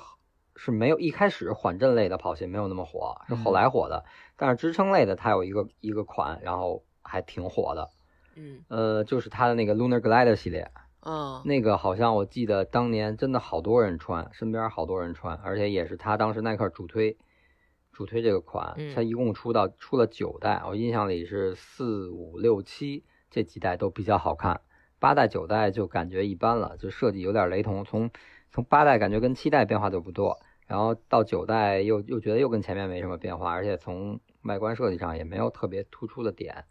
[0.56, 4.06] 是没有一开始缓震类的跑鞋没有那么火，是后来火的。
[4.36, 7.90] 但是支撑类的它有一个一个款，然后还挺火的，
[8.36, 17.18] 嗯呃，就是它的那个 Lunar Glider 系列，嗯那个好像我记得当年真的好多人穿，身边好多人穿，而且也是他当时耐克主推，
[18.00, 24.62] 主推这个款嗯，它一共出到出了九代，我印象里是四五六七这几代都比较好看，
[25.00, 28.10] 八代九代就感觉一般了，就设计有点雷同，从
[28.52, 36.64] 从八代感觉跟七代变化就不多，然后到九代又又觉得又跟前面没什么变化，而且从外观设计上也没有特别突出的点。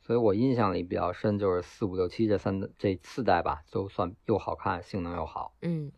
[0.00, 5.56] 所以我印象里比较深就是四五六七这三这四代吧，都算又好看，性能又好。
[5.60, 5.90] 嗯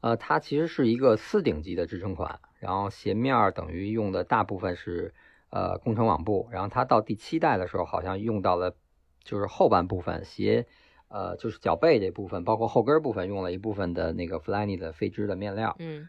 [0.00, 5.12] 呃，它其实是一个四顶级的支撑款，然后鞋面等于用的大部分是
[5.50, 8.76] 呃工程网布，然后它到第七代的时候好像用到了
[9.24, 10.64] 就是后半部分鞋，
[11.08, 16.08] 呃就是脚背这部分，包括后跟部分用了一部分的那个 Flyknit 的飞织的面料，嗯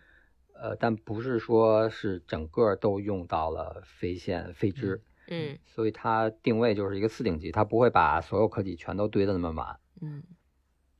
[0.53, 5.01] 呃，但不是说是整个都用到了飞线飞织。
[5.27, 9.79] 嗯所以它定位就是一个次顶级，它不会把所有科技全都堆得那么满。
[10.01, 10.21] 嗯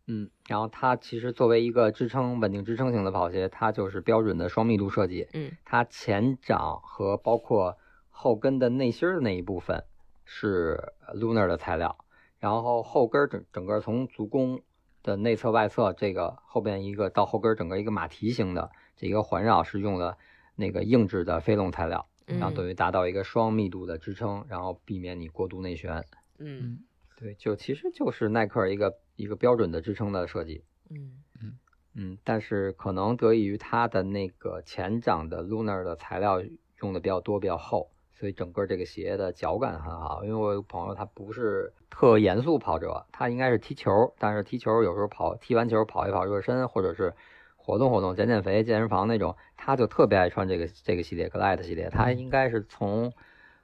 [0.08, 5.28] 嗯，然后它其实作为一个支撑稳定支撑型的跑鞋，它就是标准的双密度设计。
[5.34, 7.78] 嗯它前掌和包括
[8.10, 9.84] 后跟的内芯儿的那一部分
[10.26, 11.98] 是 Lunar 的材料，
[12.40, 14.62] 然后后跟儿整整个从足弓
[15.02, 20.18] 的内侧外侧这个后边一个到后跟儿整个一个马蹄形的这一个环绕是用了
[20.56, 22.06] 那个硬质的飞龙材料。
[22.26, 26.06] 嗯，然后等于达到一个双密度的支撑，然后避免你过度内旋。
[26.40, 26.80] 嗯
[27.18, 30.64] 对，就其实就是耐克一个一个标准的支撑的设计。
[30.90, 31.58] 嗯嗯
[31.96, 36.42] 嗯，但是可能得益于它的那个前掌的 Lunar 的材料
[36.82, 40.24] 用的比较多，比较厚，所以整个这个鞋的脚感很好。
[40.24, 47.14] 因为我有朋友他不是特严肃跑者，他应该是踢球，但是踢球有时候跑踢完球跑一跑热身，或者是
[47.56, 51.90] 活动活动减减肥健身房那种，他就特别爱穿这个这个系列 Glide 系列。
[51.90, 53.14] 他应该是从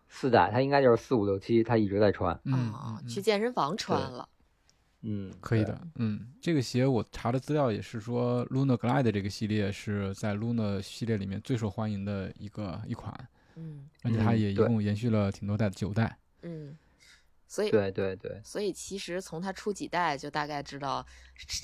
[0.10, 2.38] 四代，他应该就是四五六七，他一直在穿。
[2.44, 4.28] 嗯哦，嗯去健身房穿了。
[5.02, 13.14] 嗯，可以的，嗯，这个鞋我查的资料也是说，Luna Glide 这个系列是在 Luna 系列里面最受欢迎的一个一款，
[13.56, 16.18] 嗯而且它也一共延续了挺多代，九代。
[16.42, 16.76] 嗯，
[17.52, 21.04] 所以对对对，所以其实从它出几代就大概知道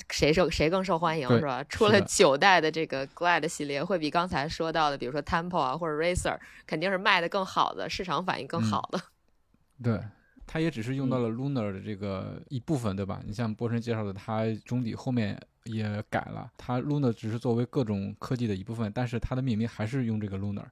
[0.10, 1.64] 谁受谁更受欢迎是吧？
[1.66, 9.00] 出了九代的这个 Glide 系列，会比刚才说到的，比如说 Tempo 啊或者 Racer，肯定是卖的更好的，市场反应更嗯好的。
[9.84, 10.02] 对，
[10.48, 13.22] 它也只是用到嗯了 Lunar 的这个一部分，对吧？
[13.24, 20.66] 你像波神介绍的，它中底后面也改了，它 Lunar 只是作为各种科技的一部分，但是它的命名还是用这个 Lunar，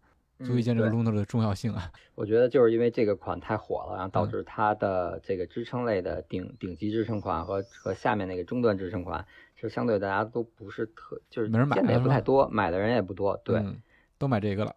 [0.43, 1.91] 足以见这个嗯对 Lunar 的重要性啊。
[2.15, 9.25] 我觉得就是因为这个款太火了，然后导嗯致它的这个支撑类的顶顶级支撑款和和下面那个中端支撑款，
[9.55, 13.35] 其实相对大家都不是特，就是没人买也不太多，买的人也不多。
[13.43, 13.81] 对、嗯
[14.17, 14.75] 都买这个了。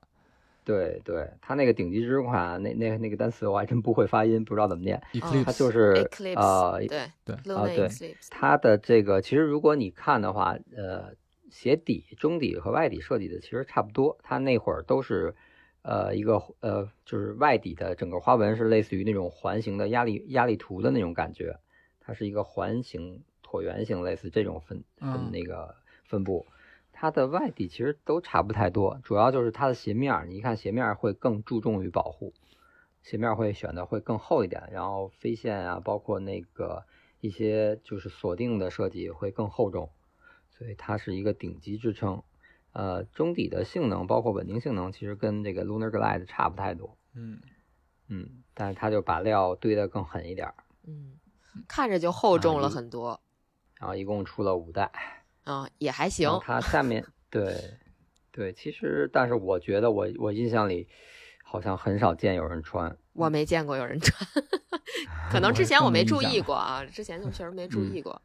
[0.65, 5.01] 对对，它那个顶级支撑款，那那那个单词我还真不会发音，不知道怎么念。
[5.21, 11.13] 它 Eclipse，就是 Eclipse，呃，对对，Luna 啊对它的这个其实如果你看的话，呃，
[11.49, 14.19] 鞋底、中底和外底设计的其实差不多。
[14.25, 15.33] 它那会儿都是，
[15.89, 21.61] 呃，一个呃，就是外底的整个花纹是类似于那种环形的压力压力图的那种感觉，
[22.01, 26.45] 它是一个环形、椭圆形，类似这种分分嗯那个分布。
[26.91, 32.33] 它的外底其实都差不太多，主要就是它的鞋面儿，你一看鞋面儿会更注重于保护，
[33.03, 36.83] 鞋面儿会选的会更厚一点，然后飞线啊，包括那个
[37.21, 39.91] 一些就是锁定的设计会更厚重，
[40.51, 42.25] 所以它是一个顶级支撑。
[42.79, 46.99] 呃，中底的性能包括稳定性能，其实跟这个 Lunar Glide 差不太多。
[47.15, 47.41] 嗯
[48.09, 50.55] 嗯，但是它就把料堆得更狠一点儿，
[50.87, 51.15] 嗯，
[51.67, 53.19] 看着就厚重了很多，
[53.81, 54.93] 然后一共出了五代。
[55.45, 56.29] 嗯，也还行。
[56.43, 57.79] 它下面 对
[58.31, 60.87] 对，其实但是我觉得我我印象里
[61.43, 62.95] 好像很少见有人穿。
[63.15, 64.29] 我没见过有人穿，
[65.33, 68.21] 可能之前我没注意过啊，之前就确实没注嗯意过。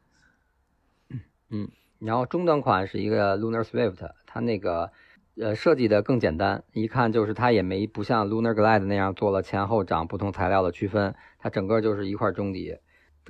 [2.04, 4.90] 然后中端款是一个 Lunar Swift，它那个
[5.36, 12.76] 呃设计的更简单，一看就是它也没不像 Lunar Glide 那样做了前后掌不同材料的区分，它整个就是一块中底，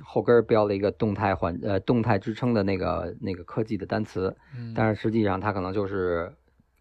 [0.03, 6.33] 后跟儿标了一个动态缓呃动态支撑的那个那个科技的单词，嗯，但是实际上它可能就是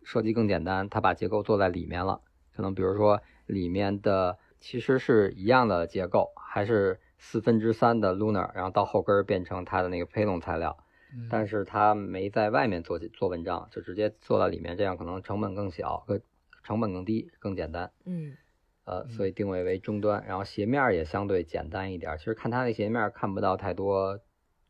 [0.02, 2.20] 设计更简单，它把结构做在里面了，
[2.56, 10.74] 可能比如说里面的其实是一样的结构，还是四分之三的 Lunar，然后到后跟儿变成它的那个 Pylon 材料。
[11.14, 16.20] 嗯但是它没在外面做做文章，就直接做到里面，这样可能成本更小，更
[16.62, 17.90] 成本更低，更简单。
[18.04, 18.36] 嗯
[18.84, 22.18] 呃，所以定位为中端，然后鞋面儿也相对简单一点儿。
[22.18, 24.18] 其实看它那鞋面儿看不到太多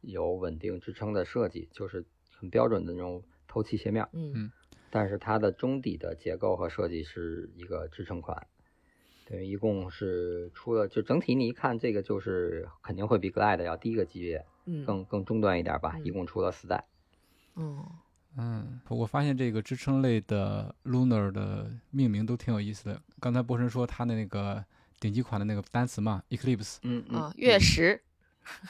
[0.03, 2.05] 有稳定支撑的设计，就是
[2.37, 4.11] 很标准的那种透气鞋面儿。
[4.13, 4.51] 嗯
[4.91, 8.47] 但是它的中底的结构和设计是一个支撑款，
[9.27, 15.93] 等于一共是出了，就整体你一看这个就是肯定会比 Glide 要低一个级别，嗯更更中端一点吧。
[15.97, 16.85] 嗯一共出了四代。
[17.57, 17.85] 嗯
[18.37, 23.01] 嗯，我发现这个支撑类的 Lunar 的命名都挺有意思的。
[23.21, 24.65] 刚才波神说他的那个
[24.99, 28.01] 顶级款的那个单词嘛，Eclipse，嗯嗯，月食。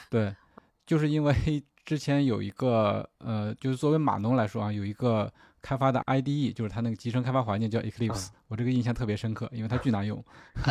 [0.09, 0.35] 对，
[0.85, 1.33] 就是因为
[1.85, 10.23] 之前有一个呃，就是作为码农来说啊，有一个开发的 IDE，就是它那个集成开发环境叫 Eclipse，、我这个印象特别深刻，因为它巨难用。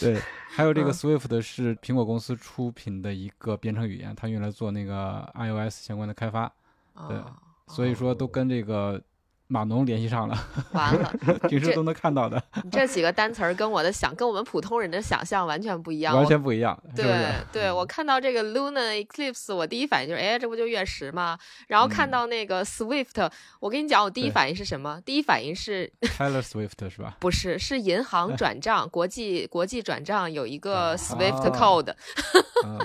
[0.00, 0.92] 对，还有这个嗯。
[0.92, 6.52] Swift 是苹果公司出品的一个编程语言，它用来做那个 iOS 相关的开发，
[7.06, 7.32] 对哦
[7.68, 9.00] 所以说都跟这个
[9.48, 10.36] 码农联系上了，
[10.72, 11.12] 完了，
[11.48, 16.16] 平时都能看到的，你这几个单词儿跟我的想，跟我们普通人的想象完全不一样。
[16.16, 17.28] 完全不一样，对是？
[17.52, 21.38] 对，我看到这个 Lunar Eclipse，我第一反应就是，哎，这不就月食吗？
[21.68, 23.30] 然后看嗯到那个 Swift，
[23.60, 25.00] 我跟你讲，我第一反应是什么？
[25.04, 27.16] 第一反应是 Taylor Swift 是吧？
[27.20, 31.94] 不是是银行转账，国际国际转账有一个 Swift 啊 code，
[32.64, 32.78] 嗯，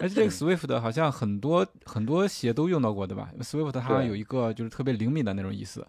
[0.00, 5.86] 而且这个 Swift 好像很多很多鞋都用到过，对吧？Swift 它有一个就是特别灵敏的那种意思。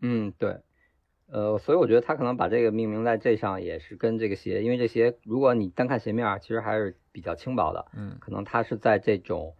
[0.00, 0.58] 嗯，对，
[1.26, 9.54] 呃，所以我觉得他可能把这个命名在这上，也是跟这个鞋，因为这鞋如果你单看鞋面儿，其实还是比较轻薄的，嗯可能它是在这种，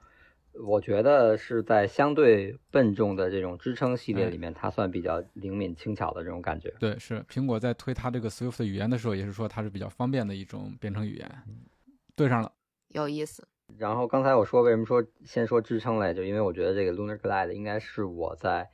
[0.65, 6.73] 我觉得是在相对笨重的这种支撑系列哎里面，它算比较灵敏轻巧的这种感觉。
[6.79, 11.31] 对，是苹果在推它这个 Swift 语言的时候，也是说它是比较方便的一种编程语言。
[12.17, 12.53] 对上了，
[12.89, 13.47] 有意思。
[13.77, 18.71] 然后刚才我说为什么说先说支撑类，就因为我觉得这个 Lunar Glide 应该是我在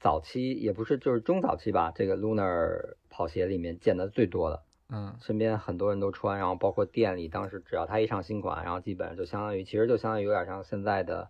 [0.00, 4.62] 早期，也不是就是中早期吧，这个 Lunar 跑鞋里面见的最多的。
[4.90, 11.28] 嗯身边很多人都穿，然后包括店里，当时只要他一上新款，然后基本上就相当于，其实就相当于有点像现在的，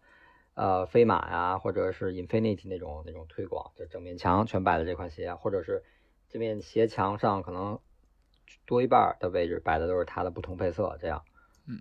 [0.55, 5.83] 呃，飞马呀，或者是 Infinity 那种那种推广，就整面墙全摆的这款鞋，或者是
[6.29, 7.81] 这面鞋墙上可能
[8.65, 11.23] 多一半儿的位置摆的都是它的不同配色，这样。
[11.67, 11.81] 嗯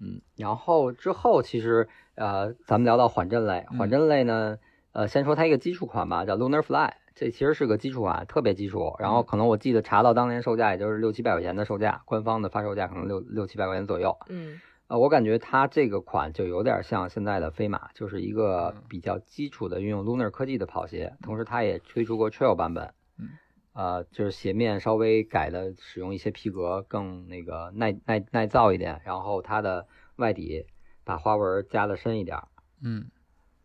[0.00, 4.60] 嗯，然后之后其实呃，咱们聊到缓震类，缓震类呢，
[4.92, 8.94] 呃，先说它一个基础款吧，叫 Lunar Fly，这其实是个基础款，特别基础。
[8.98, 14.16] 然后可能我记得查到当年售价也就是六七百块钱的售价，官方的发售价可能六六七百块钱左右。
[14.28, 22.94] 嗯呃，我感觉它这个款就有点像现在的飞马，就是一个比较基础的运用 Lunar 科技的跑鞋，同时它也推出过 Trail 版本。
[23.18, 23.28] 嗯，
[23.74, 30.64] 呃，就是鞋面稍微改的，使用一些皮革更那个耐耐耐造一点，然后它的外底
[31.04, 32.38] 把花纹加的深一点，
[32.82, 33.10] 嗯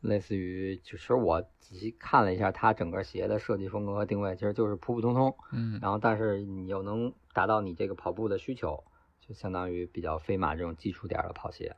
[0.03, 8.83] 类似于，其实我仔细看了一下它整个鞋的设计风格和定位，其实就是普普通通，嗯然后但是你又能达到你这个跑步的需求，
[9.21, 11.75] 就相当于比较飞马这种基础点的跑鞋。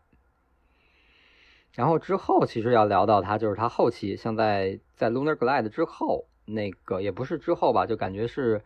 [1.74, 8.64] 然后之后其实要聊到它，就是它后期，像在在 Lunar Glide 之后，那个也不是之后吧，就感觉是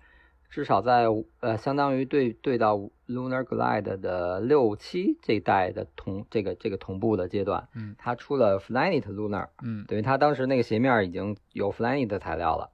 [0.50, 1.06] 至少在
[1.40, 2.76] 呃相当于对对到
[3.08, 12.70] Lunar Glide 的六七这一代的同这个这个同步的阶段，嗯它出了 Flyknit Lunar，嗯等于它当时那个鞋面已经有 Flyknit 的材料了，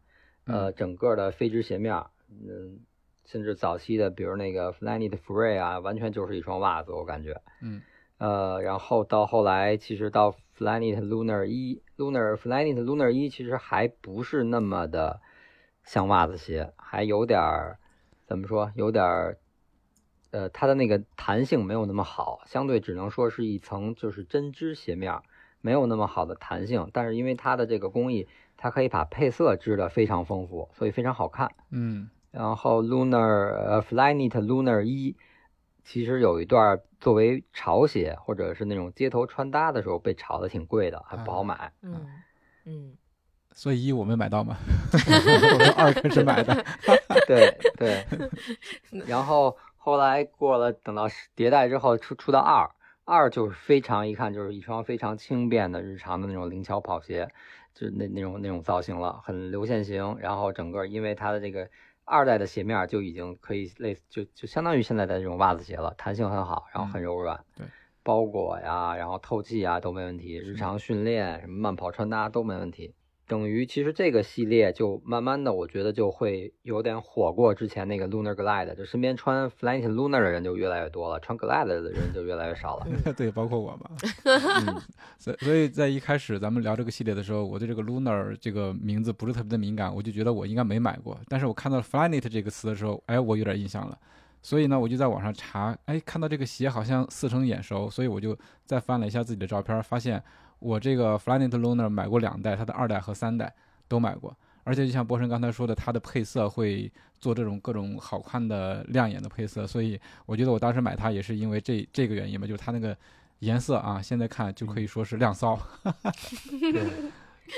[0.45, 2.79] 呃，整个的飞织鞋面，嗯，
[3.25, 7.81] 甚至早期的，比如那个 Flyknit Free 啊，完全就是一双袜子，我感觉，嗯。
[8.17, 15.19] 呃，然后到后来，其实到 Flyknit Lunar 一，Lunar Flyknit Lunar 一其实还不是那么的
[15.85, 17.79] 像袜子鞋，还有点儿
[18.25, 19.37] 怎么说，有点儿。
[20.31, 25.23] 呃，它的那个弹性没有那么好，相对只能说是一层就是针织鞋面儿，
[25.61, 26.89] 没有那么好的弹性。
[26.91, 28.27] 但是因为它的这个工艺
[28.57, 31.49] 它可以把配色织得非常丰富，所以非常好看。
[31.69, 35.15] 嗯然后 Lunar 呃 Flyknit Lunar 一，
[35.85, 41.71] 其实有一段作为潮鞋或者是那种街头穿搭的时候被炒的挺贵的，还不好买。
[41.81, 42.05] 嗯
[42.65, 42.97] 嗯
[43.57, 44.57] 所以一我没买到嘛，
[44.91, 46.53] 我从二开始买的。
[47.25, 48.05] 对对，
[49.07, 52.69] 然后后来过了，等到迭代之后出出到二，
[53.05, 57.29] 二就是非常一看就是一双非常轻便的日常的那种灵巧跑鞋，
[57.73, 61.67] 就是那那种那种造型了，很流线型，然后整个因为它的这个
[62.03, 67.65] 二代的鞋面就已经可以类似就就相当于现在的这种袜子鞋了，弹性很好，然后很柔软，对，
[68.03, 72.93] 包裹呀，然后透气啊都没问题，日常训练什么慢跑穿搭都没问题。
[73.27, 82.87] 等于其实这个系列就慢慢的，我觉得就会有点火过之前那个 Lunar Glide，就身边穿 Flyknit Lunar 的人就越来越多了，穿 Glide 的人就越来越少了。
[83.17, 83.89] 对，包括我嘛。
[84.67, 84.81] 嗯，
[85.17, 91.19] 所以所以在一开始咱们聊这个系列的时候，我对这个 Lunar 这个名字不是特别的敏感，我就觉得我应该没买过。
[91.27, 93.97] 但是我看到 Flyknit 这个词的时候，哎，我有点印象了。
[94.43, 100.23] 所以呢，我就在网上查，哎，看到这个鞋好像似曾眼熟，所以我就再翻了一下自己的照片，发现
[100.59, 103.53] 我这个 Flyknit Lunar 买过两代，它的二代和三代
[103.87, 104.35] 都买过。
[104.63, 112.97] 而且就像波神刚才说的，它的配色会做这种各种好看的亮眼的配色，所以我觉得我当时买它也是因为这这个原因吧，就是它那个
[113.39, 115.55] 颜色啊，现在看就可以说是亮骚。
[116.49, 116.81] 对，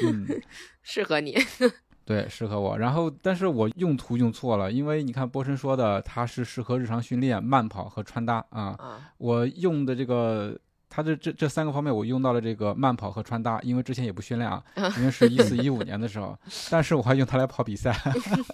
[0.04, 0.28] 嗯，
[0.84, 1.38] 适合你。
[2.04, 2.78] 对，适合我。
[2.78, 8.76] 然后，但是我用途用错了，因为你看波神说的，它是适合日常训练、慢跑和穿搭啊。
[8.80, 10.58] 啊我用的这个，
[10.90, 14.64] 它这这这三个方面，我用到了这个慢跑和穿搭，因为之前也不训练啊，
[14.98, 16.38] 因为是一四一五年的时候，
[16.72, 17.96] 但是我还用它来跑比赛，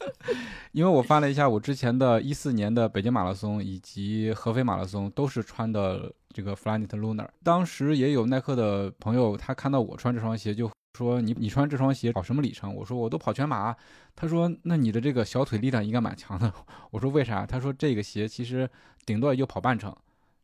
[0.74, 10.70] 因为我翻了一下，我之前的一四年的北京马拉松以及合肥马拉松都是穿的这个 Flyknit Lunar，当时也有耐克的朋友，他看到我穿这双鞋就。
[10.96, 12.72] 说你你穿这双鞋跑什么里程？
[12.72, 13.76] 我说我都跑全马。
[14.16, 16.54] 他说那你的这个小腿力量应该蛮强的。
[16.92, 17.48] 我说为啥？
[17.48, 18.70] 他说这个鞋其实
[19.04, 19.92] 顶多也就跑半程，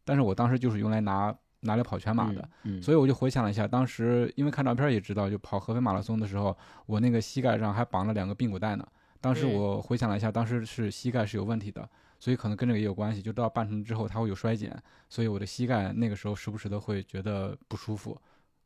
[0.03, 1.31] 但是我当时就是用来拿
[1.61, 2.49] 拿来跑全马的。
[2.63, 6.55] 嗯，所以我就回想了一下，当时因为看照片也知道，就跑合肥马拉松的时候，
[6.85, 8.87] 我那个膝盖上还绑了两个髌骨带呢。
[9.21, 11.87] 当时嗯我回想了一下，当时是膝盖是有问题的，
[12.19, 13.21] 所以可能跟这个也有关系。
[13.21, 18.17] 就到半程之后，它会有衰减，所以我的膝盖那个时候时不时的会觉得不舒服，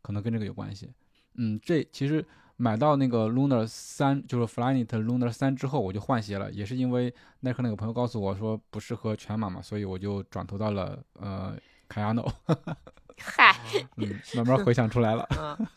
[0.03, 0.91] 可能跟这个有关系。
[1.35, 2.23] 嗯，这其实
[2.57, 11.57] 买到那个 Lunar 三，就是 Flyknit Lunar 三之后，我就换鞋了，也是因为耐克那个朋友告诉我说不适合全马嘛，所以我就转投到了呃
[11.93, 12.31] 卡亚诺。
[13.21, 13.55] 嗨，
[13.97, 15.27] 嗯，慢慢回想出来了。
[15.37, 15.67] 嗯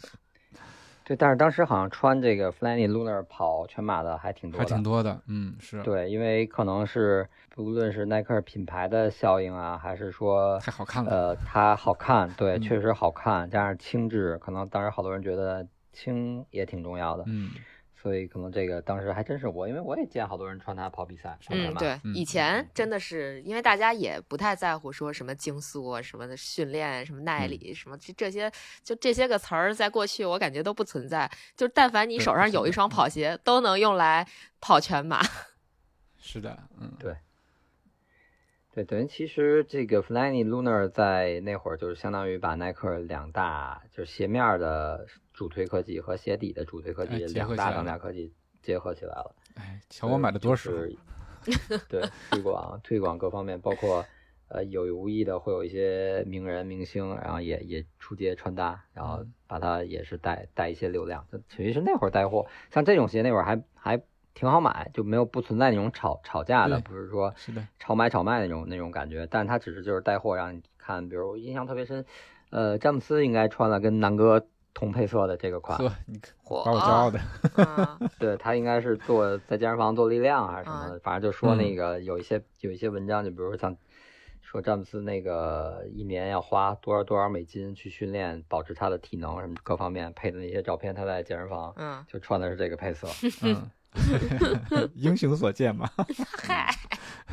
[1.04, 4.64] 对，但是当时好像穿这个 Flyknit Lunar 跑全马的还挺多还。
[4.64, 17.50] 挺多的，嗯，是，对，因为可能是不论是耐克品牌的效应啊，还是说太好看了，呃它好看，对，嗯确实好看，加上轻质，可能当时好多人觉得轻也挺重要的，嗯，
[18.06, 28.48] 所以可能这个当时还真是我，因为我也见好多人穿它跑比赛，嗯，对，嗯以前真的是因为大家也不太在乎说什么竞速啊、什么的训练、什么耐力、什么这这些，
[28.84, 31.28] 就这些个词儿，在过去我感觉都不存在。
[31.56, 34.24] 就但凡你手上有一双跑鞋，都能用来
[34.60, 35.20] 跑全马。
[36.16, 37.16] 是的，嗯，对，
[38.72, 48.32] 对等于其实这个 Flyknit Lunar 在那会儿就是相当于把耐克两大就是鞋面的主推科技和鞋底的主推科技两大当家科技
[48.62, 49.36] 结合起来了。
[49.54, 50.96] 哎，瞧我买的多是
[51.88, 54.04] 对推广推广各方面，包括
[54.48, 61.24] 呃有意无意的会有一些名人明星，然后也也出街穿搭，然后嗯把它也是带带一些流量。
[61.30, 72.04] 就其实那会儿带货，像这种鞋那会儿还还挺好买，就没有不存在那种吵吵架的，不是说是的，炒买炒卖那种那种感觉，但它只是就是带货让你看，比如我印象特别深，
[72.48, 74.46] 呃，詹姆斯应该穿了跟南哥
[74.76, 77.18] 同配色的这个款，呵，你看嚯把我骄傲的，
[77.56, 83.74] 嗯对他应该是做在健身房做力量还是什么的，反正就说嗯那个有一些有一些文章，就比如说像
[84.42, 93.08] 说詹姆斯那个一年要花多少多少美金去训练，保持他的体能什么各方面，配的那些照片，他在健身房嗯，就穿的是这个配色。
[93.42, 93.70] 嗯，
[94.94, 95.88] 英雄所见嘛，
[96.46, 96.70] 嗨，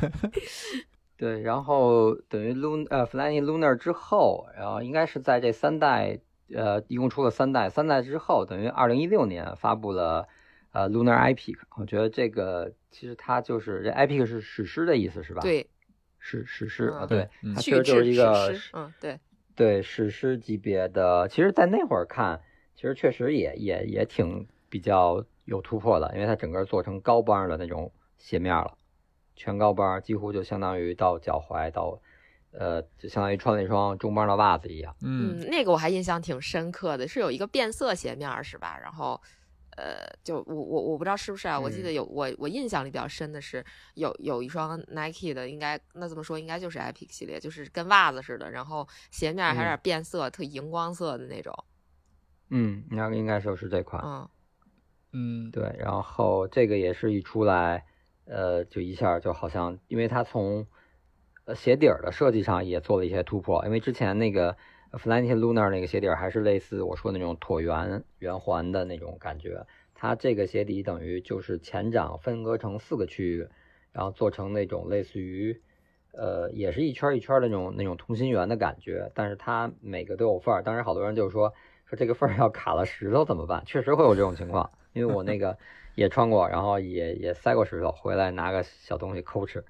[1.18, 6.18] 对，然后等于 Lun 呃 Flyknit Lunar 之后，然后应该是在这三代
[6.52, 10.26] 呃一共出了三代，三代之后等于二零一六年发布了
[10.72, 15.68] 呃 Lunar Epic，我觉得这个其实它就是这 Epic 是史诗的意思是吧？，对，
[16.18, 19.20] 史史诗啊，嗯对，它其实就是一个史诗，嗯，对，
[19.54, 22.40] 对史诗级别的，其实，在那会儿看，
[22.74, 28.76] 其实确实也也也挺比较有突破的，因为它整个做成高帮的那种鞋面了，
[29.36, 32.00] 全高帮，几乎就相当于到脚踝到，
[32.56, 34.94] 呃，就相当于穿了一双中帮的袜子一样。
[35.02, 38.78] 嗯，嗯，那个我还印象挺深刻的，是有一个变色鞋面儿是吧？
[38.80, 39.20] 然后，
[39.76, 51.52] 呃，就我我我不知道是不是啊，我记得嗯有我我印象里比较深的是有有一双 Nike 的，应该那这么说应该就是 Epic 系列，就是跟袜子似的，然后鞋面还有点嗯变色，特荧光色的那种，
[52.50, 54.00] 嗯，那应该说是这款。
[54.04, 54.28] 嗯
[55.16, 57.84] 嗯，对，然后这个也是一出来，
[58.24, 60.66] 呃，就一下就好像，因为它从
[61.44, 64.56] 呃鞋底儿的设计上也做了一些突破，因为之前那个
[64.92, 73.48] Flyknit Lunar 那个鞋底儿还是类似我说的那种椭圆圆环的那种感觉，它这个鞋底等于就是前掌分割成四个区域，
[73.92, 75.60] 然后做成那种类似于。
[76.16, 80.62] 呃，也是一圈一圈的那种那种同心圆的感觉，但是它每个都有缝儿。
[80.62, 81.52] 当时好多人就说
[81.86, 83.64] 说这个缝儿要卡了石头怎么办？
[83.66, 85.58] 确实会有这种情况，因为我那个
[85.96, 89.64] 也穿过，然后也也塞过石头，回来拿个小东西抠吃。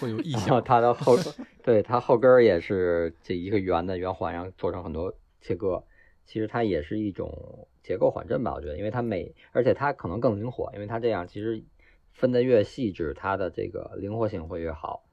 [0.00, 0.62] 会有异响。
[0.64, 1.16] 它的后，
[1.62, 5.84] 对它后跟儿也是这一个圆的圆环，然后做成很多切割。
[6.26, 11.64] 其实它也是一种结构缓震吧，我觉得，因为它每，而且它可能更灵活，因为它这样其实
[12.12, 15.04] 分的越细致，它的这个灵活性会越好。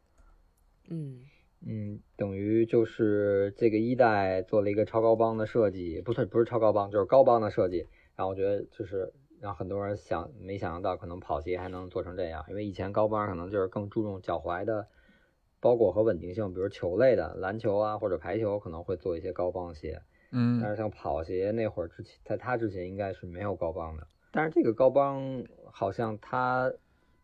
[0.89, 1.21] 嗯
[1.65, 7.87] 嗯，等于就是这个一代做了一个超高帮的设计，不是不是超高帮，就是高帮的设计。
[8.15, 14.87] 然后我觉得就是让很多人想没想象到，可能跑鞋还能做成这样，因为以前高帮可能就是更注重脚踝的
[15.59, 24.07] 包裹和稳定性，比如球类的篮球啊或者排球可能会做一些高帮鞋，嗯但嗯是像跑鞋那会儿之前，在它之前应该是没有高帮的。
[24.31, 26.71] 但是这个高帮好像它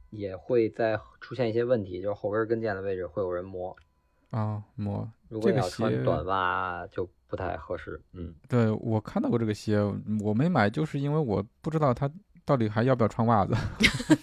[0.09, 3.75] 也会在出现一些问题，就是后跟跟腱的位置会有人磨。
[4.29, 7.99] 啊，摸如果这个要穿鞋短袜就不太合适。
[8.13, 9.79] 嗯，对我看到过这个鞋，
[10.21, 12.09] 我没买，就是因为我不知道它
[12.45, 13.55] 到底还要不要穿袜子，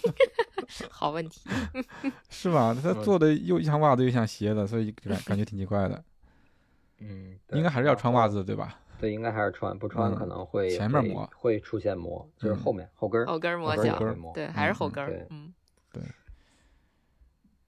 [0.89, 1.41] 好问题，
[2.29, 2.75] 是吧？
[2.81, 6.03] 它嗯做的又像袜子又像鞋的，所以感感觉挺奇怪的。
[6.99, 8.27] 嗯，应该还是要穿袜。
[8.27, 8.79] 子对吧？
[8.99, 13.25] 对，应该还是穿，不穿嗯可能会会前面磨会出现磨，就是嗯后面后跟儿。
[13.25, 14.15] 后跟儿磨脚。
[14.33, 15.51] 对，还是后跟儿，嗯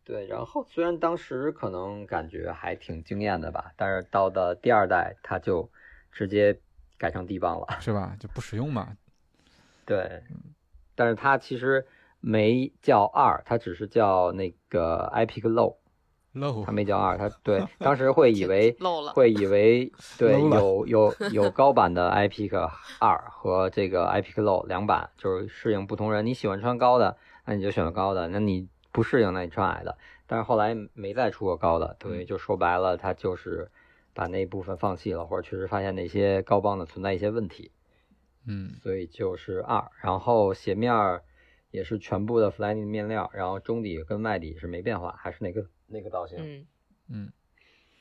[0.06, 5.70] 对，然后虽然当时可能感觉还挺惊艳的吧，但是到的第二代，它就
[6.12, 6.60] 直接
[6.98, 7.78] 改成地磅了。
[7.80, 8.16] 是吧？
[8.20, 8.98] 就不实用嘛。
[9.86, 10.24] 对，
[10.96, 11.86] 但是它其实
[12.20, 17.18] 没叫二，它只是叫那个 Epic Low，low 它没叫二。
[17.18, 26.26] 它 对，当时会以为 漏了，会以为对有有有高版的 iPic 二和这个 iPic Low 两版，就是适应不同人。
[26.26, 29.98] 你喜欢穿高的，那你就选高的；那你不适应，那你穿矮的。
[30.26, 33.70] 但是后来没再出过高的，等于就说白了，它就是
[34.14, 37.72] 把那部分放弃了，或者确实发现那些高帮的存在一些问题，
[38.48, 39.92] 嗯所以就是二。
[40.02, 41.24] 然后鞋面儿
[41.72, 46.38] 也是全部的 Flyknit 面料，然后中底跟外底是没变化，还是那个那个造型。
[46.40, 46.68] 嗯
[47.10, 47.34] 嗯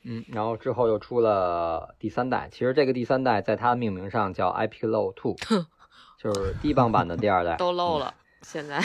[0.05, 5.35] 嗯，然后之后又出了第三代，其实这个第三代在它命名上叫 Epic Low Two，
[6.19, 7.55] 就是低帮版的第二代。
[7.57, 8.79] 都漏了，现在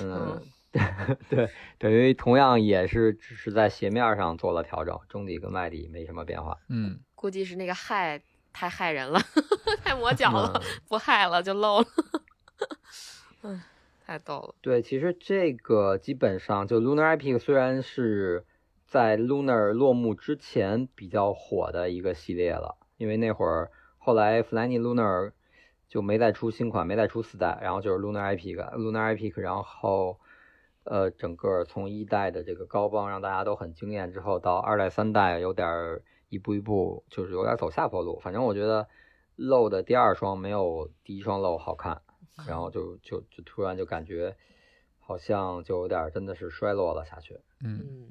[0.00, 0.40] 嗯，
[1.30, 1.48] 对，
[1.78, 6.58] 等于同样也是只是在鞋面上做了调整，中底跟外底没什么变化。
[6.68, 8.20] 嗯，估计是那个害
[8.52, 9.20] 太害人了，
[9.84, 11.86] 太磨脚了，嗯不害了就漏了，
[13.42, 13.62] 嗯，
[14.04, 18.44] 太逗了，对，其实这个基本上就 Lunar Epic 虽然是
[18.86, 25.32] 在 Lunar 落幕之前比较火的一个系列了，因为那会儿后来 Flyknit Lunar
[25.88, 30.18] 就没再出新款，没再出四代，然后就是 Lunar Epic，Lunar Epic，然后
[30.84, 38.88] 呃整个从一代的这个高帮让大家都很惊艳之后，到二代三代有点儿一步一步就是有点走下坡路，反正我觉得
[39.36, 42.00] 漏的第二双没有第一双漏好看。
[42.48, 44.34] 然后就就就突然就感觉
[44.98, 47.38] 好像就有点真的是衰落了下去。
[47.62, 48.08] 嗯嗯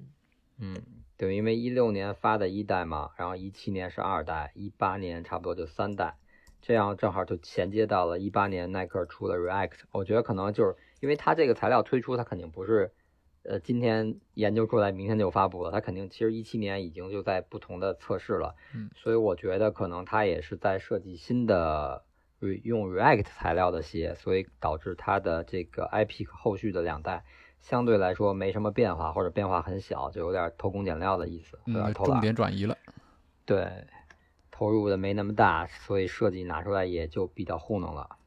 [0.59, 0.82] 嗯，
[1.17, 6.15] 对，因为一六年发的一代嘛，然后一七年是二代，一八年差不多就三代，
[6.61, 9.82] 这样正好就衔接到了一八年耐克出了 React。
[9.91, 12.91] 我觉得可能就是因为它这个材料推出，它肯定不是
[13.43, 18.55] 呃今天研究出来明天就发布了，它肯定其实一七年已经就在不同的测试了。
[18.73, 22.03] 嗯，所以我觉得可能它也是在设计新的。
[22.65, 27.23] 用 React 材料的鞋，所以导致它的这个 iPic 后续的两代
[27.61, 32.19] 相对来说没什么变化，或者变化很小，就有点偷工减料的意思，有点偷懒。
[32.19, 32.77] 点转移了。
[33.45, 33.85] 对，
[34.51, 38.17] 投入的没那么大，所以设计拿出来也就比较糊弄了。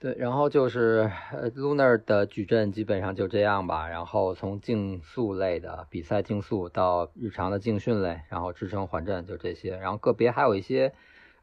[0.00, 3.88] 嗯，对，然后就是呃，Lunar 的矩阵基本上就这样吧。
[3.88, 10.92] 然后从竞速类的比赛竞速到日常的竞训类，然后支撑缓震就这些，然后个别还有一些。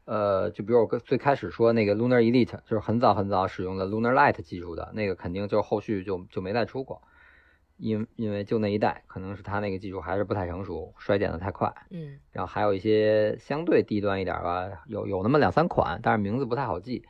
[0.05, 7.01] 呃，就比如我最开始说那个 Lunar Elite，就是很早很早使用的 Lunar Light 技术的那个，肯定就后续就就没再出过，
[7.75, 11.73] 因因为就那一代，可能是它那个技术还是不太成熟，衰减的太快。
[11.89, 17.03] 嗯然后还有一些相对低端一点吧，有有那么两三款，但是名字不太好记。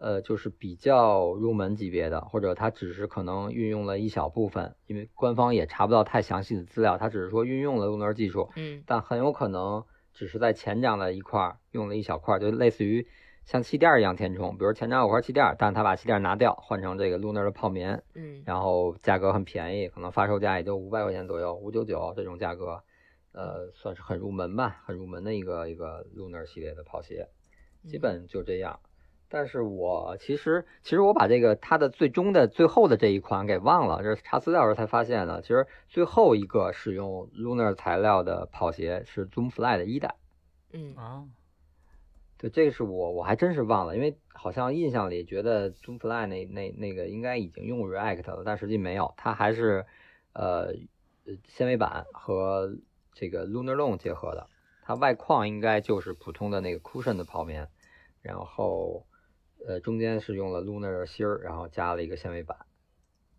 [0.00, 8.82] 呃，就是比较入门级别的，或者它只是可能运用了一小部分，因为官方也查不到太详细的资料，它只是说运用了 Lunar 技术，嗯。
[8.86, 9.84] 但很有可能
[10.14, 13.06] 只是在前掌的一块儿用了一小块儿，就类似于
[13.44, 18.42] 像气垫儿一样填充，比如前掌有块气垫儿，但是他把气垫儿拿掉，换成这个 Lunar 的泡棉，嗯。
[18.46, 22.82] 然后价格很便宜，可能发售价也就五百块钱左右，五九九这种价格，
[23.32, 27.28] 呃，算是很入门吧，很入门的一个一个 Lunar 系列的跑鞋，
[27.86, 28.80] 基本就这样。
[29.32, 35.40] 但是我其实其实我把这个它的最终的最后的这一款给忘了，这是查资料时候才发现的。
[35.40, 40.16] 其实最后一个使用 Lunar 材料的跑鞋是 Zoom Fly 的一代。
[40.72, 41.24] 嗯啊，
[42.38, 49.86] 对，这个是我我还真是忘了，因为好像印象里觉得 Zoom Fly 那那那个应该已经用 React 了，但实际没有，它还是
[50.32, 50.72] 呃
[51.24, 52.76] 呃纤维板和
[53.12, 54.48] 这个 Lunar Long 结合的。
[54.82, 57.68] 它外框应该就是普通的那个 cushion 的泡棉，
[58.22, 59.06] 然后
[59.66, 62.56] 呃中间是用了 Lunar 的芯儿，然后加了一个纤维板。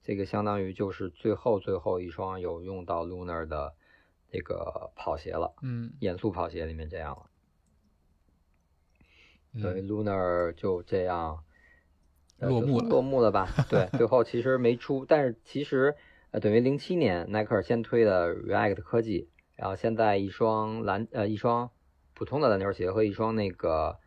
[0.04, 3.74] 这个相当于就是最后最后一双有用到 Lunar 的
[4.32, 7.26] 这个跑鞋了，嗯，严肃跑鞋里面这样了。
[9.62, 11.44] 对嗯，Lunar 就这样
[12.40, 13.48] 呃落幕了落幕了吧？
[13.70, 15.96] 对，最后其实没出，但是其实
[16.32, 21.70] 呃，等于零七年耐克尔先推的 React 科技，然后现在一双篮呃一双
[22.14, 24.00] 普通的篮球鞋和一双那个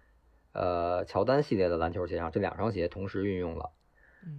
[0.54, 3.70] 呃乔丹系列的篮球鞋上，这两双鞋同时运用了，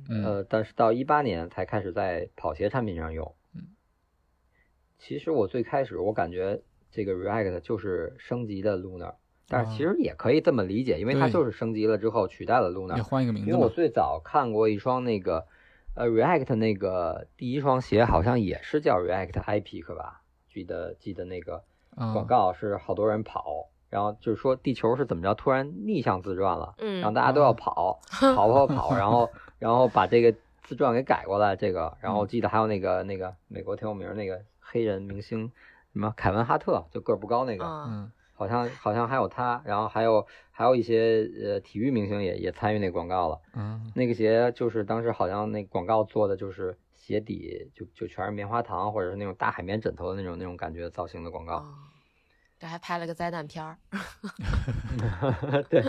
[0.10, 3.36] 呃，但是到一八年才开始在跑鞋产品上用。
[3.54, 3.62] 嗯，
[4.98, 9.16] 其实我最开始我感觉这个 React 就是升级的 Lunar，
[9.48, 13.04] 但是其实也可以这么理解，因为它就是升级了之后取代了 Lunar 也。
[13.04, 15.46] 换一个名字，因为我最早看过一双那个
[15.96, 20.22] 呃 React 那个第一双鞋，好像也是叫 React iPeak 吧？
[20.50, 21.64] 记得记得那个
[21.96, 28.00] 啊广告是好多人跑，然后就是说地球是怎么着突然逆向自转了，嗯然后大家都要跑，
[28.36, 29.30] 跑跑跑，然后
[29.60, 30.34] 然后把这个
[30.64, 35.52] 自转给改过来，这个，然后我记得还有那个那个美国挺有名儿那个黑人明星
[35.94, 43.40] 什么凯文哈特，就个儿不高那个，啊嗯好像好像还有他，然后还有还有一些呃体育明星也也参与那广告了。
[43.54, 51.64] 嗯那个鞋就是当时好像那广告做的就是鞋底就就全是棉花糖或者是那种大海绵枕头的那种那种感觉造型的广告。
[52.56, 53.78] 哦这还拍了个灾难片儿，
[55.70, 55.84] 对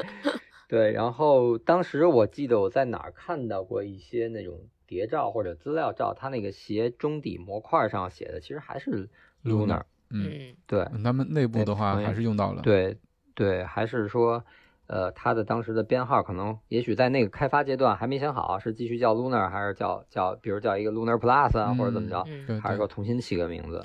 [0.69, 9.09] 对，然后当时我记得我在哪儿看到过一些那种谍照或者资料照，它那个鞋中底模块上写的其实还是
[9.45, 9.83] Lunar。
[10.11, 12.97] 嗯，嗯对嗯他们内部的话还是用到了，，对
[13.35, 14.45] 对，还是说。
[14.89, 23.85] 呃，它的当时的编号可能，也许在那个开发阶段还没想好，是继续叫 Lunar 还是叫叫，比如叫一个 Lunar Plus 啊，或者怎么着，嗯，还是说重新起个名字？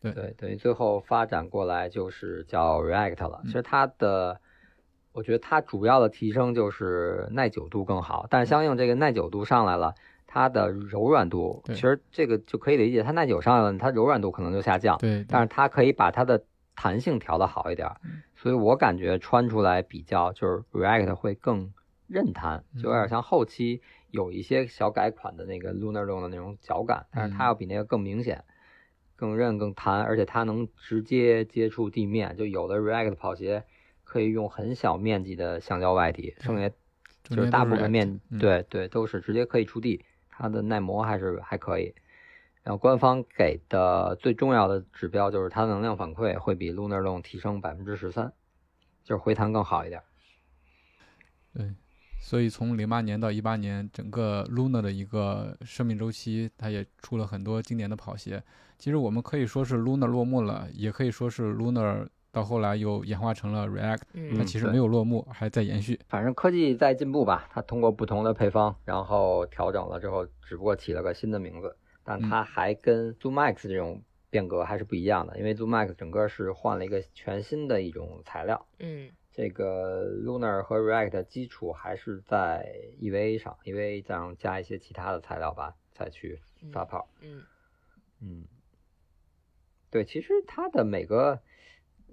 [0.00, 0.12] 对。
[0.12, 3.40] 对，等于最后发展过来就是叫 React 了。
[3.46, 4.40] 其实它的，
[5.12, 9.94] 我觉得它主要的提升就是耐久度更好，但是相应这个耐久度上来了，
[10.26, 16.44] 它的柔软度，其实这个就可以理解，它耐久上来了，它柔软度可能就下降，对，但是它可以把它的
[16.74, 17.96] 弹性调得好一点儿，
[18.36, 21.72] 所以我感觉穿出来比较就是 React 会更
[22.06, 28.44] 韧弹，就有点像后期有一些小改款的那个 Lunar 的那种脚感，但是它要比那个更明显。
[29.20, 32.34] 更韧更弹，而且它能直接接触地面。
[32.38, 33.64] 就有的 React 跑鞋
[34.02, 36.70] 可以用很小面积的橡胶外底，剩下
[37.22, 41.94] 就是大部分面嗯对对都是直接可以触地，它的耐磨还是还可以。
[42.62, 48.32] 然后官方给的最重要的指标就是它的能量反馈会比 Lunar Long 提升百分之十三，
[49.04, 50.02] 就是回弹更好一点。
[51.54, 51.74] 对，
[52.20, 58.42] 所以从零八年到一八年，整个 Luna 的一个生命周期，它也出了很多经典的跑鞋。
[58.78, 65.98] 其实我们可以说是 Luna 落幕了，也可以说是 Luna 到后来又演化成了 React，它嗯其实没有落幕，还在延续。
[66.08, 74.00] 反正科技在进步吧，它通过不同的配方，然后调整了之后，只不过起了个新的名字，但它还跟 Zoom Max 这种
[74.30, 78.66] 变革还是不一样的，因为 Zoom Max 整个是换了一个全新的一种材料。
[78.78, 79.10] 嗯
[79.40, 86.38] 这个 Lunar 和 React 基础还是在 EVA 上，EVA 再上加一些其他的材料吧，再去
[86.70, 87.08] 发泡。
[87.22, 87.42] 嗯
[88.20, 88.44] 嗯，
[89.90, 91.40] 对，其实它的每个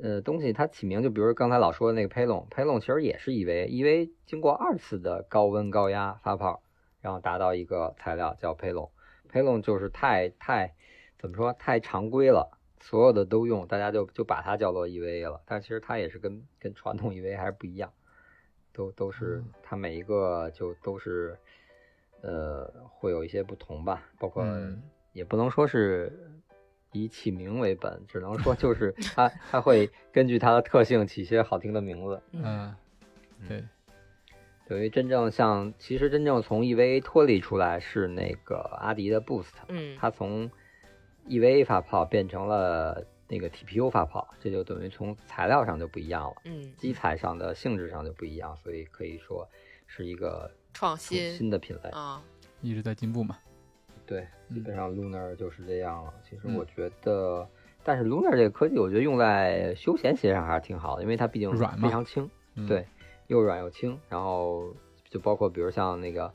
[0.01, 6.63] 呃东西，它起名就比如刚才老说的那个 Pelon，Pelon 其实也是 EVA，EVA 经过二次的高温高压发泡，
[7.01, 10.75] 然后达到一个材料叫 Pelon，Pelon 就是太太
[11.19, 12.56] 怎么说太常规了。
[12.79, 17.91] 所有的都用，大家就就把它叫做 EVA 了，但其实它也是跟跟传统 EVA 还是不一样，
[18.73, 21.37] 都都是它每一个就都是
[22.21, 24.81] 呃会有一些不同吧，包括嗯。
[25.13, 26.11] 也不能说是
[26.91, 32.21] 以起名为本，只能说就是 它它会根据它的特性起一些好听的名字。
[32.33, 32.75] 嗯。
[33.39, 33.63] 嗯，对。
[34.67, 40.51] 等于真正像，其实真正从 EVA 脱离出来是那个阿迪的 Boost，嗯，它从
[41.27, 49.47] EVA 发泡变成了那个 TPU 发泡，这就等于从材料上就不一样了，嗯，基材上的性质上就不一样，所以可以说
[49.85, 51.89] 是一个创新新新的品类。
[51.89, 52.21] 啊，
[52.61, 53.37] 一直在进步嘛。
[54.05, 56.13] 对，基本上 Lunar 就是这样了。
[56.23, 57.45] 其实嗯我觉得，
[57.83, 62.87] 但是 Lunar 这个科技，我觉得用在休闲鞋上还是挺好的，因为它毕竟软嘛非常轻，嗯、对，
[63.27, 63.99] 又软又轻。
[64.07, 64.73] 然后
[65.09, 66.33] 就包括比如像那个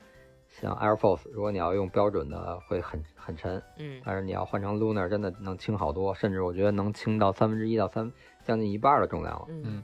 [0.61, 8.12] 像 Air Force，如果你要用标准的会很很沉，嗯但是你要换成 Lunar，真的能轻好多，甚至我觉得能轻到三分之一到三
[8.44, 9.46] 将近一半的重量了。
[9.48, 9.82] 嗯嗯，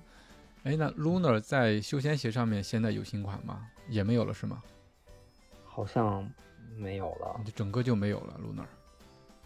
[0.64, 3.66] 哎，那 Lunar 在休闲鞋上面现在有新款吗？
[3.89, 4.62] 也没有了是吗？
[5.64, 6.29] 好像
[6.77, 8.66] 没有了，就整个就没有了 Lunar。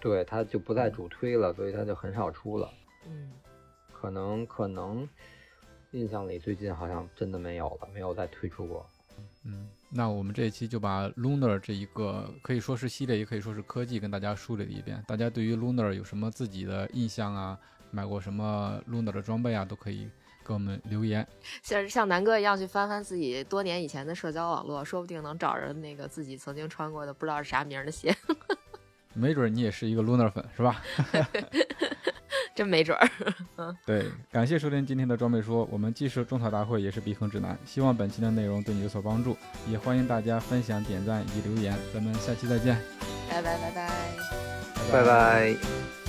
[0.01, 2.69] 对，它就不再主推了，所以它就很少出了。
[3.07, 3.33] 嗯
[3.93, 5.09] 可能可能
[5.93, 8.85] 印象里最近好像真的没有了，没有再推出过。
[9.45, 15.05] 嗯，那我们这一期就把 Lunar 这一个可以说是系列，也可以说是科技，跟大家梳理了一遍。
[15.07, 17.59] 大家对于 Lunar 有什么自己的印象啊？
[17.91, 19.67] 买过什么 Lunar 的装备啊？
[19.67, 20.09] 都可以
[20.47, 21.29] 给我们留言。
[21.63, 28.17] 像像南哥一样去翻翻自己多年以前的社交网络，说不定能找着那个自己曾经穿过的不知道是啥名儿的鞋，
[29.13, 30.83] 没准你也是一个 Lunar 粉，是吧？
[32.55, 33.09] 真没准儿。
[33.87, 37.57] 对，感谢收听今天的装备说，我们既是种草大会，也是避坑指南。
[37.65, 39.37] 希望本期的内容对你有所帮助，
[39.71, 41.77] 也欢迎大家分享、点赞以及留言。
[41.93, 42.77] 咱们下期再见，
[43.31, 43.91] 拜拜拜拜。
[44.93, 46.02] 拜拜。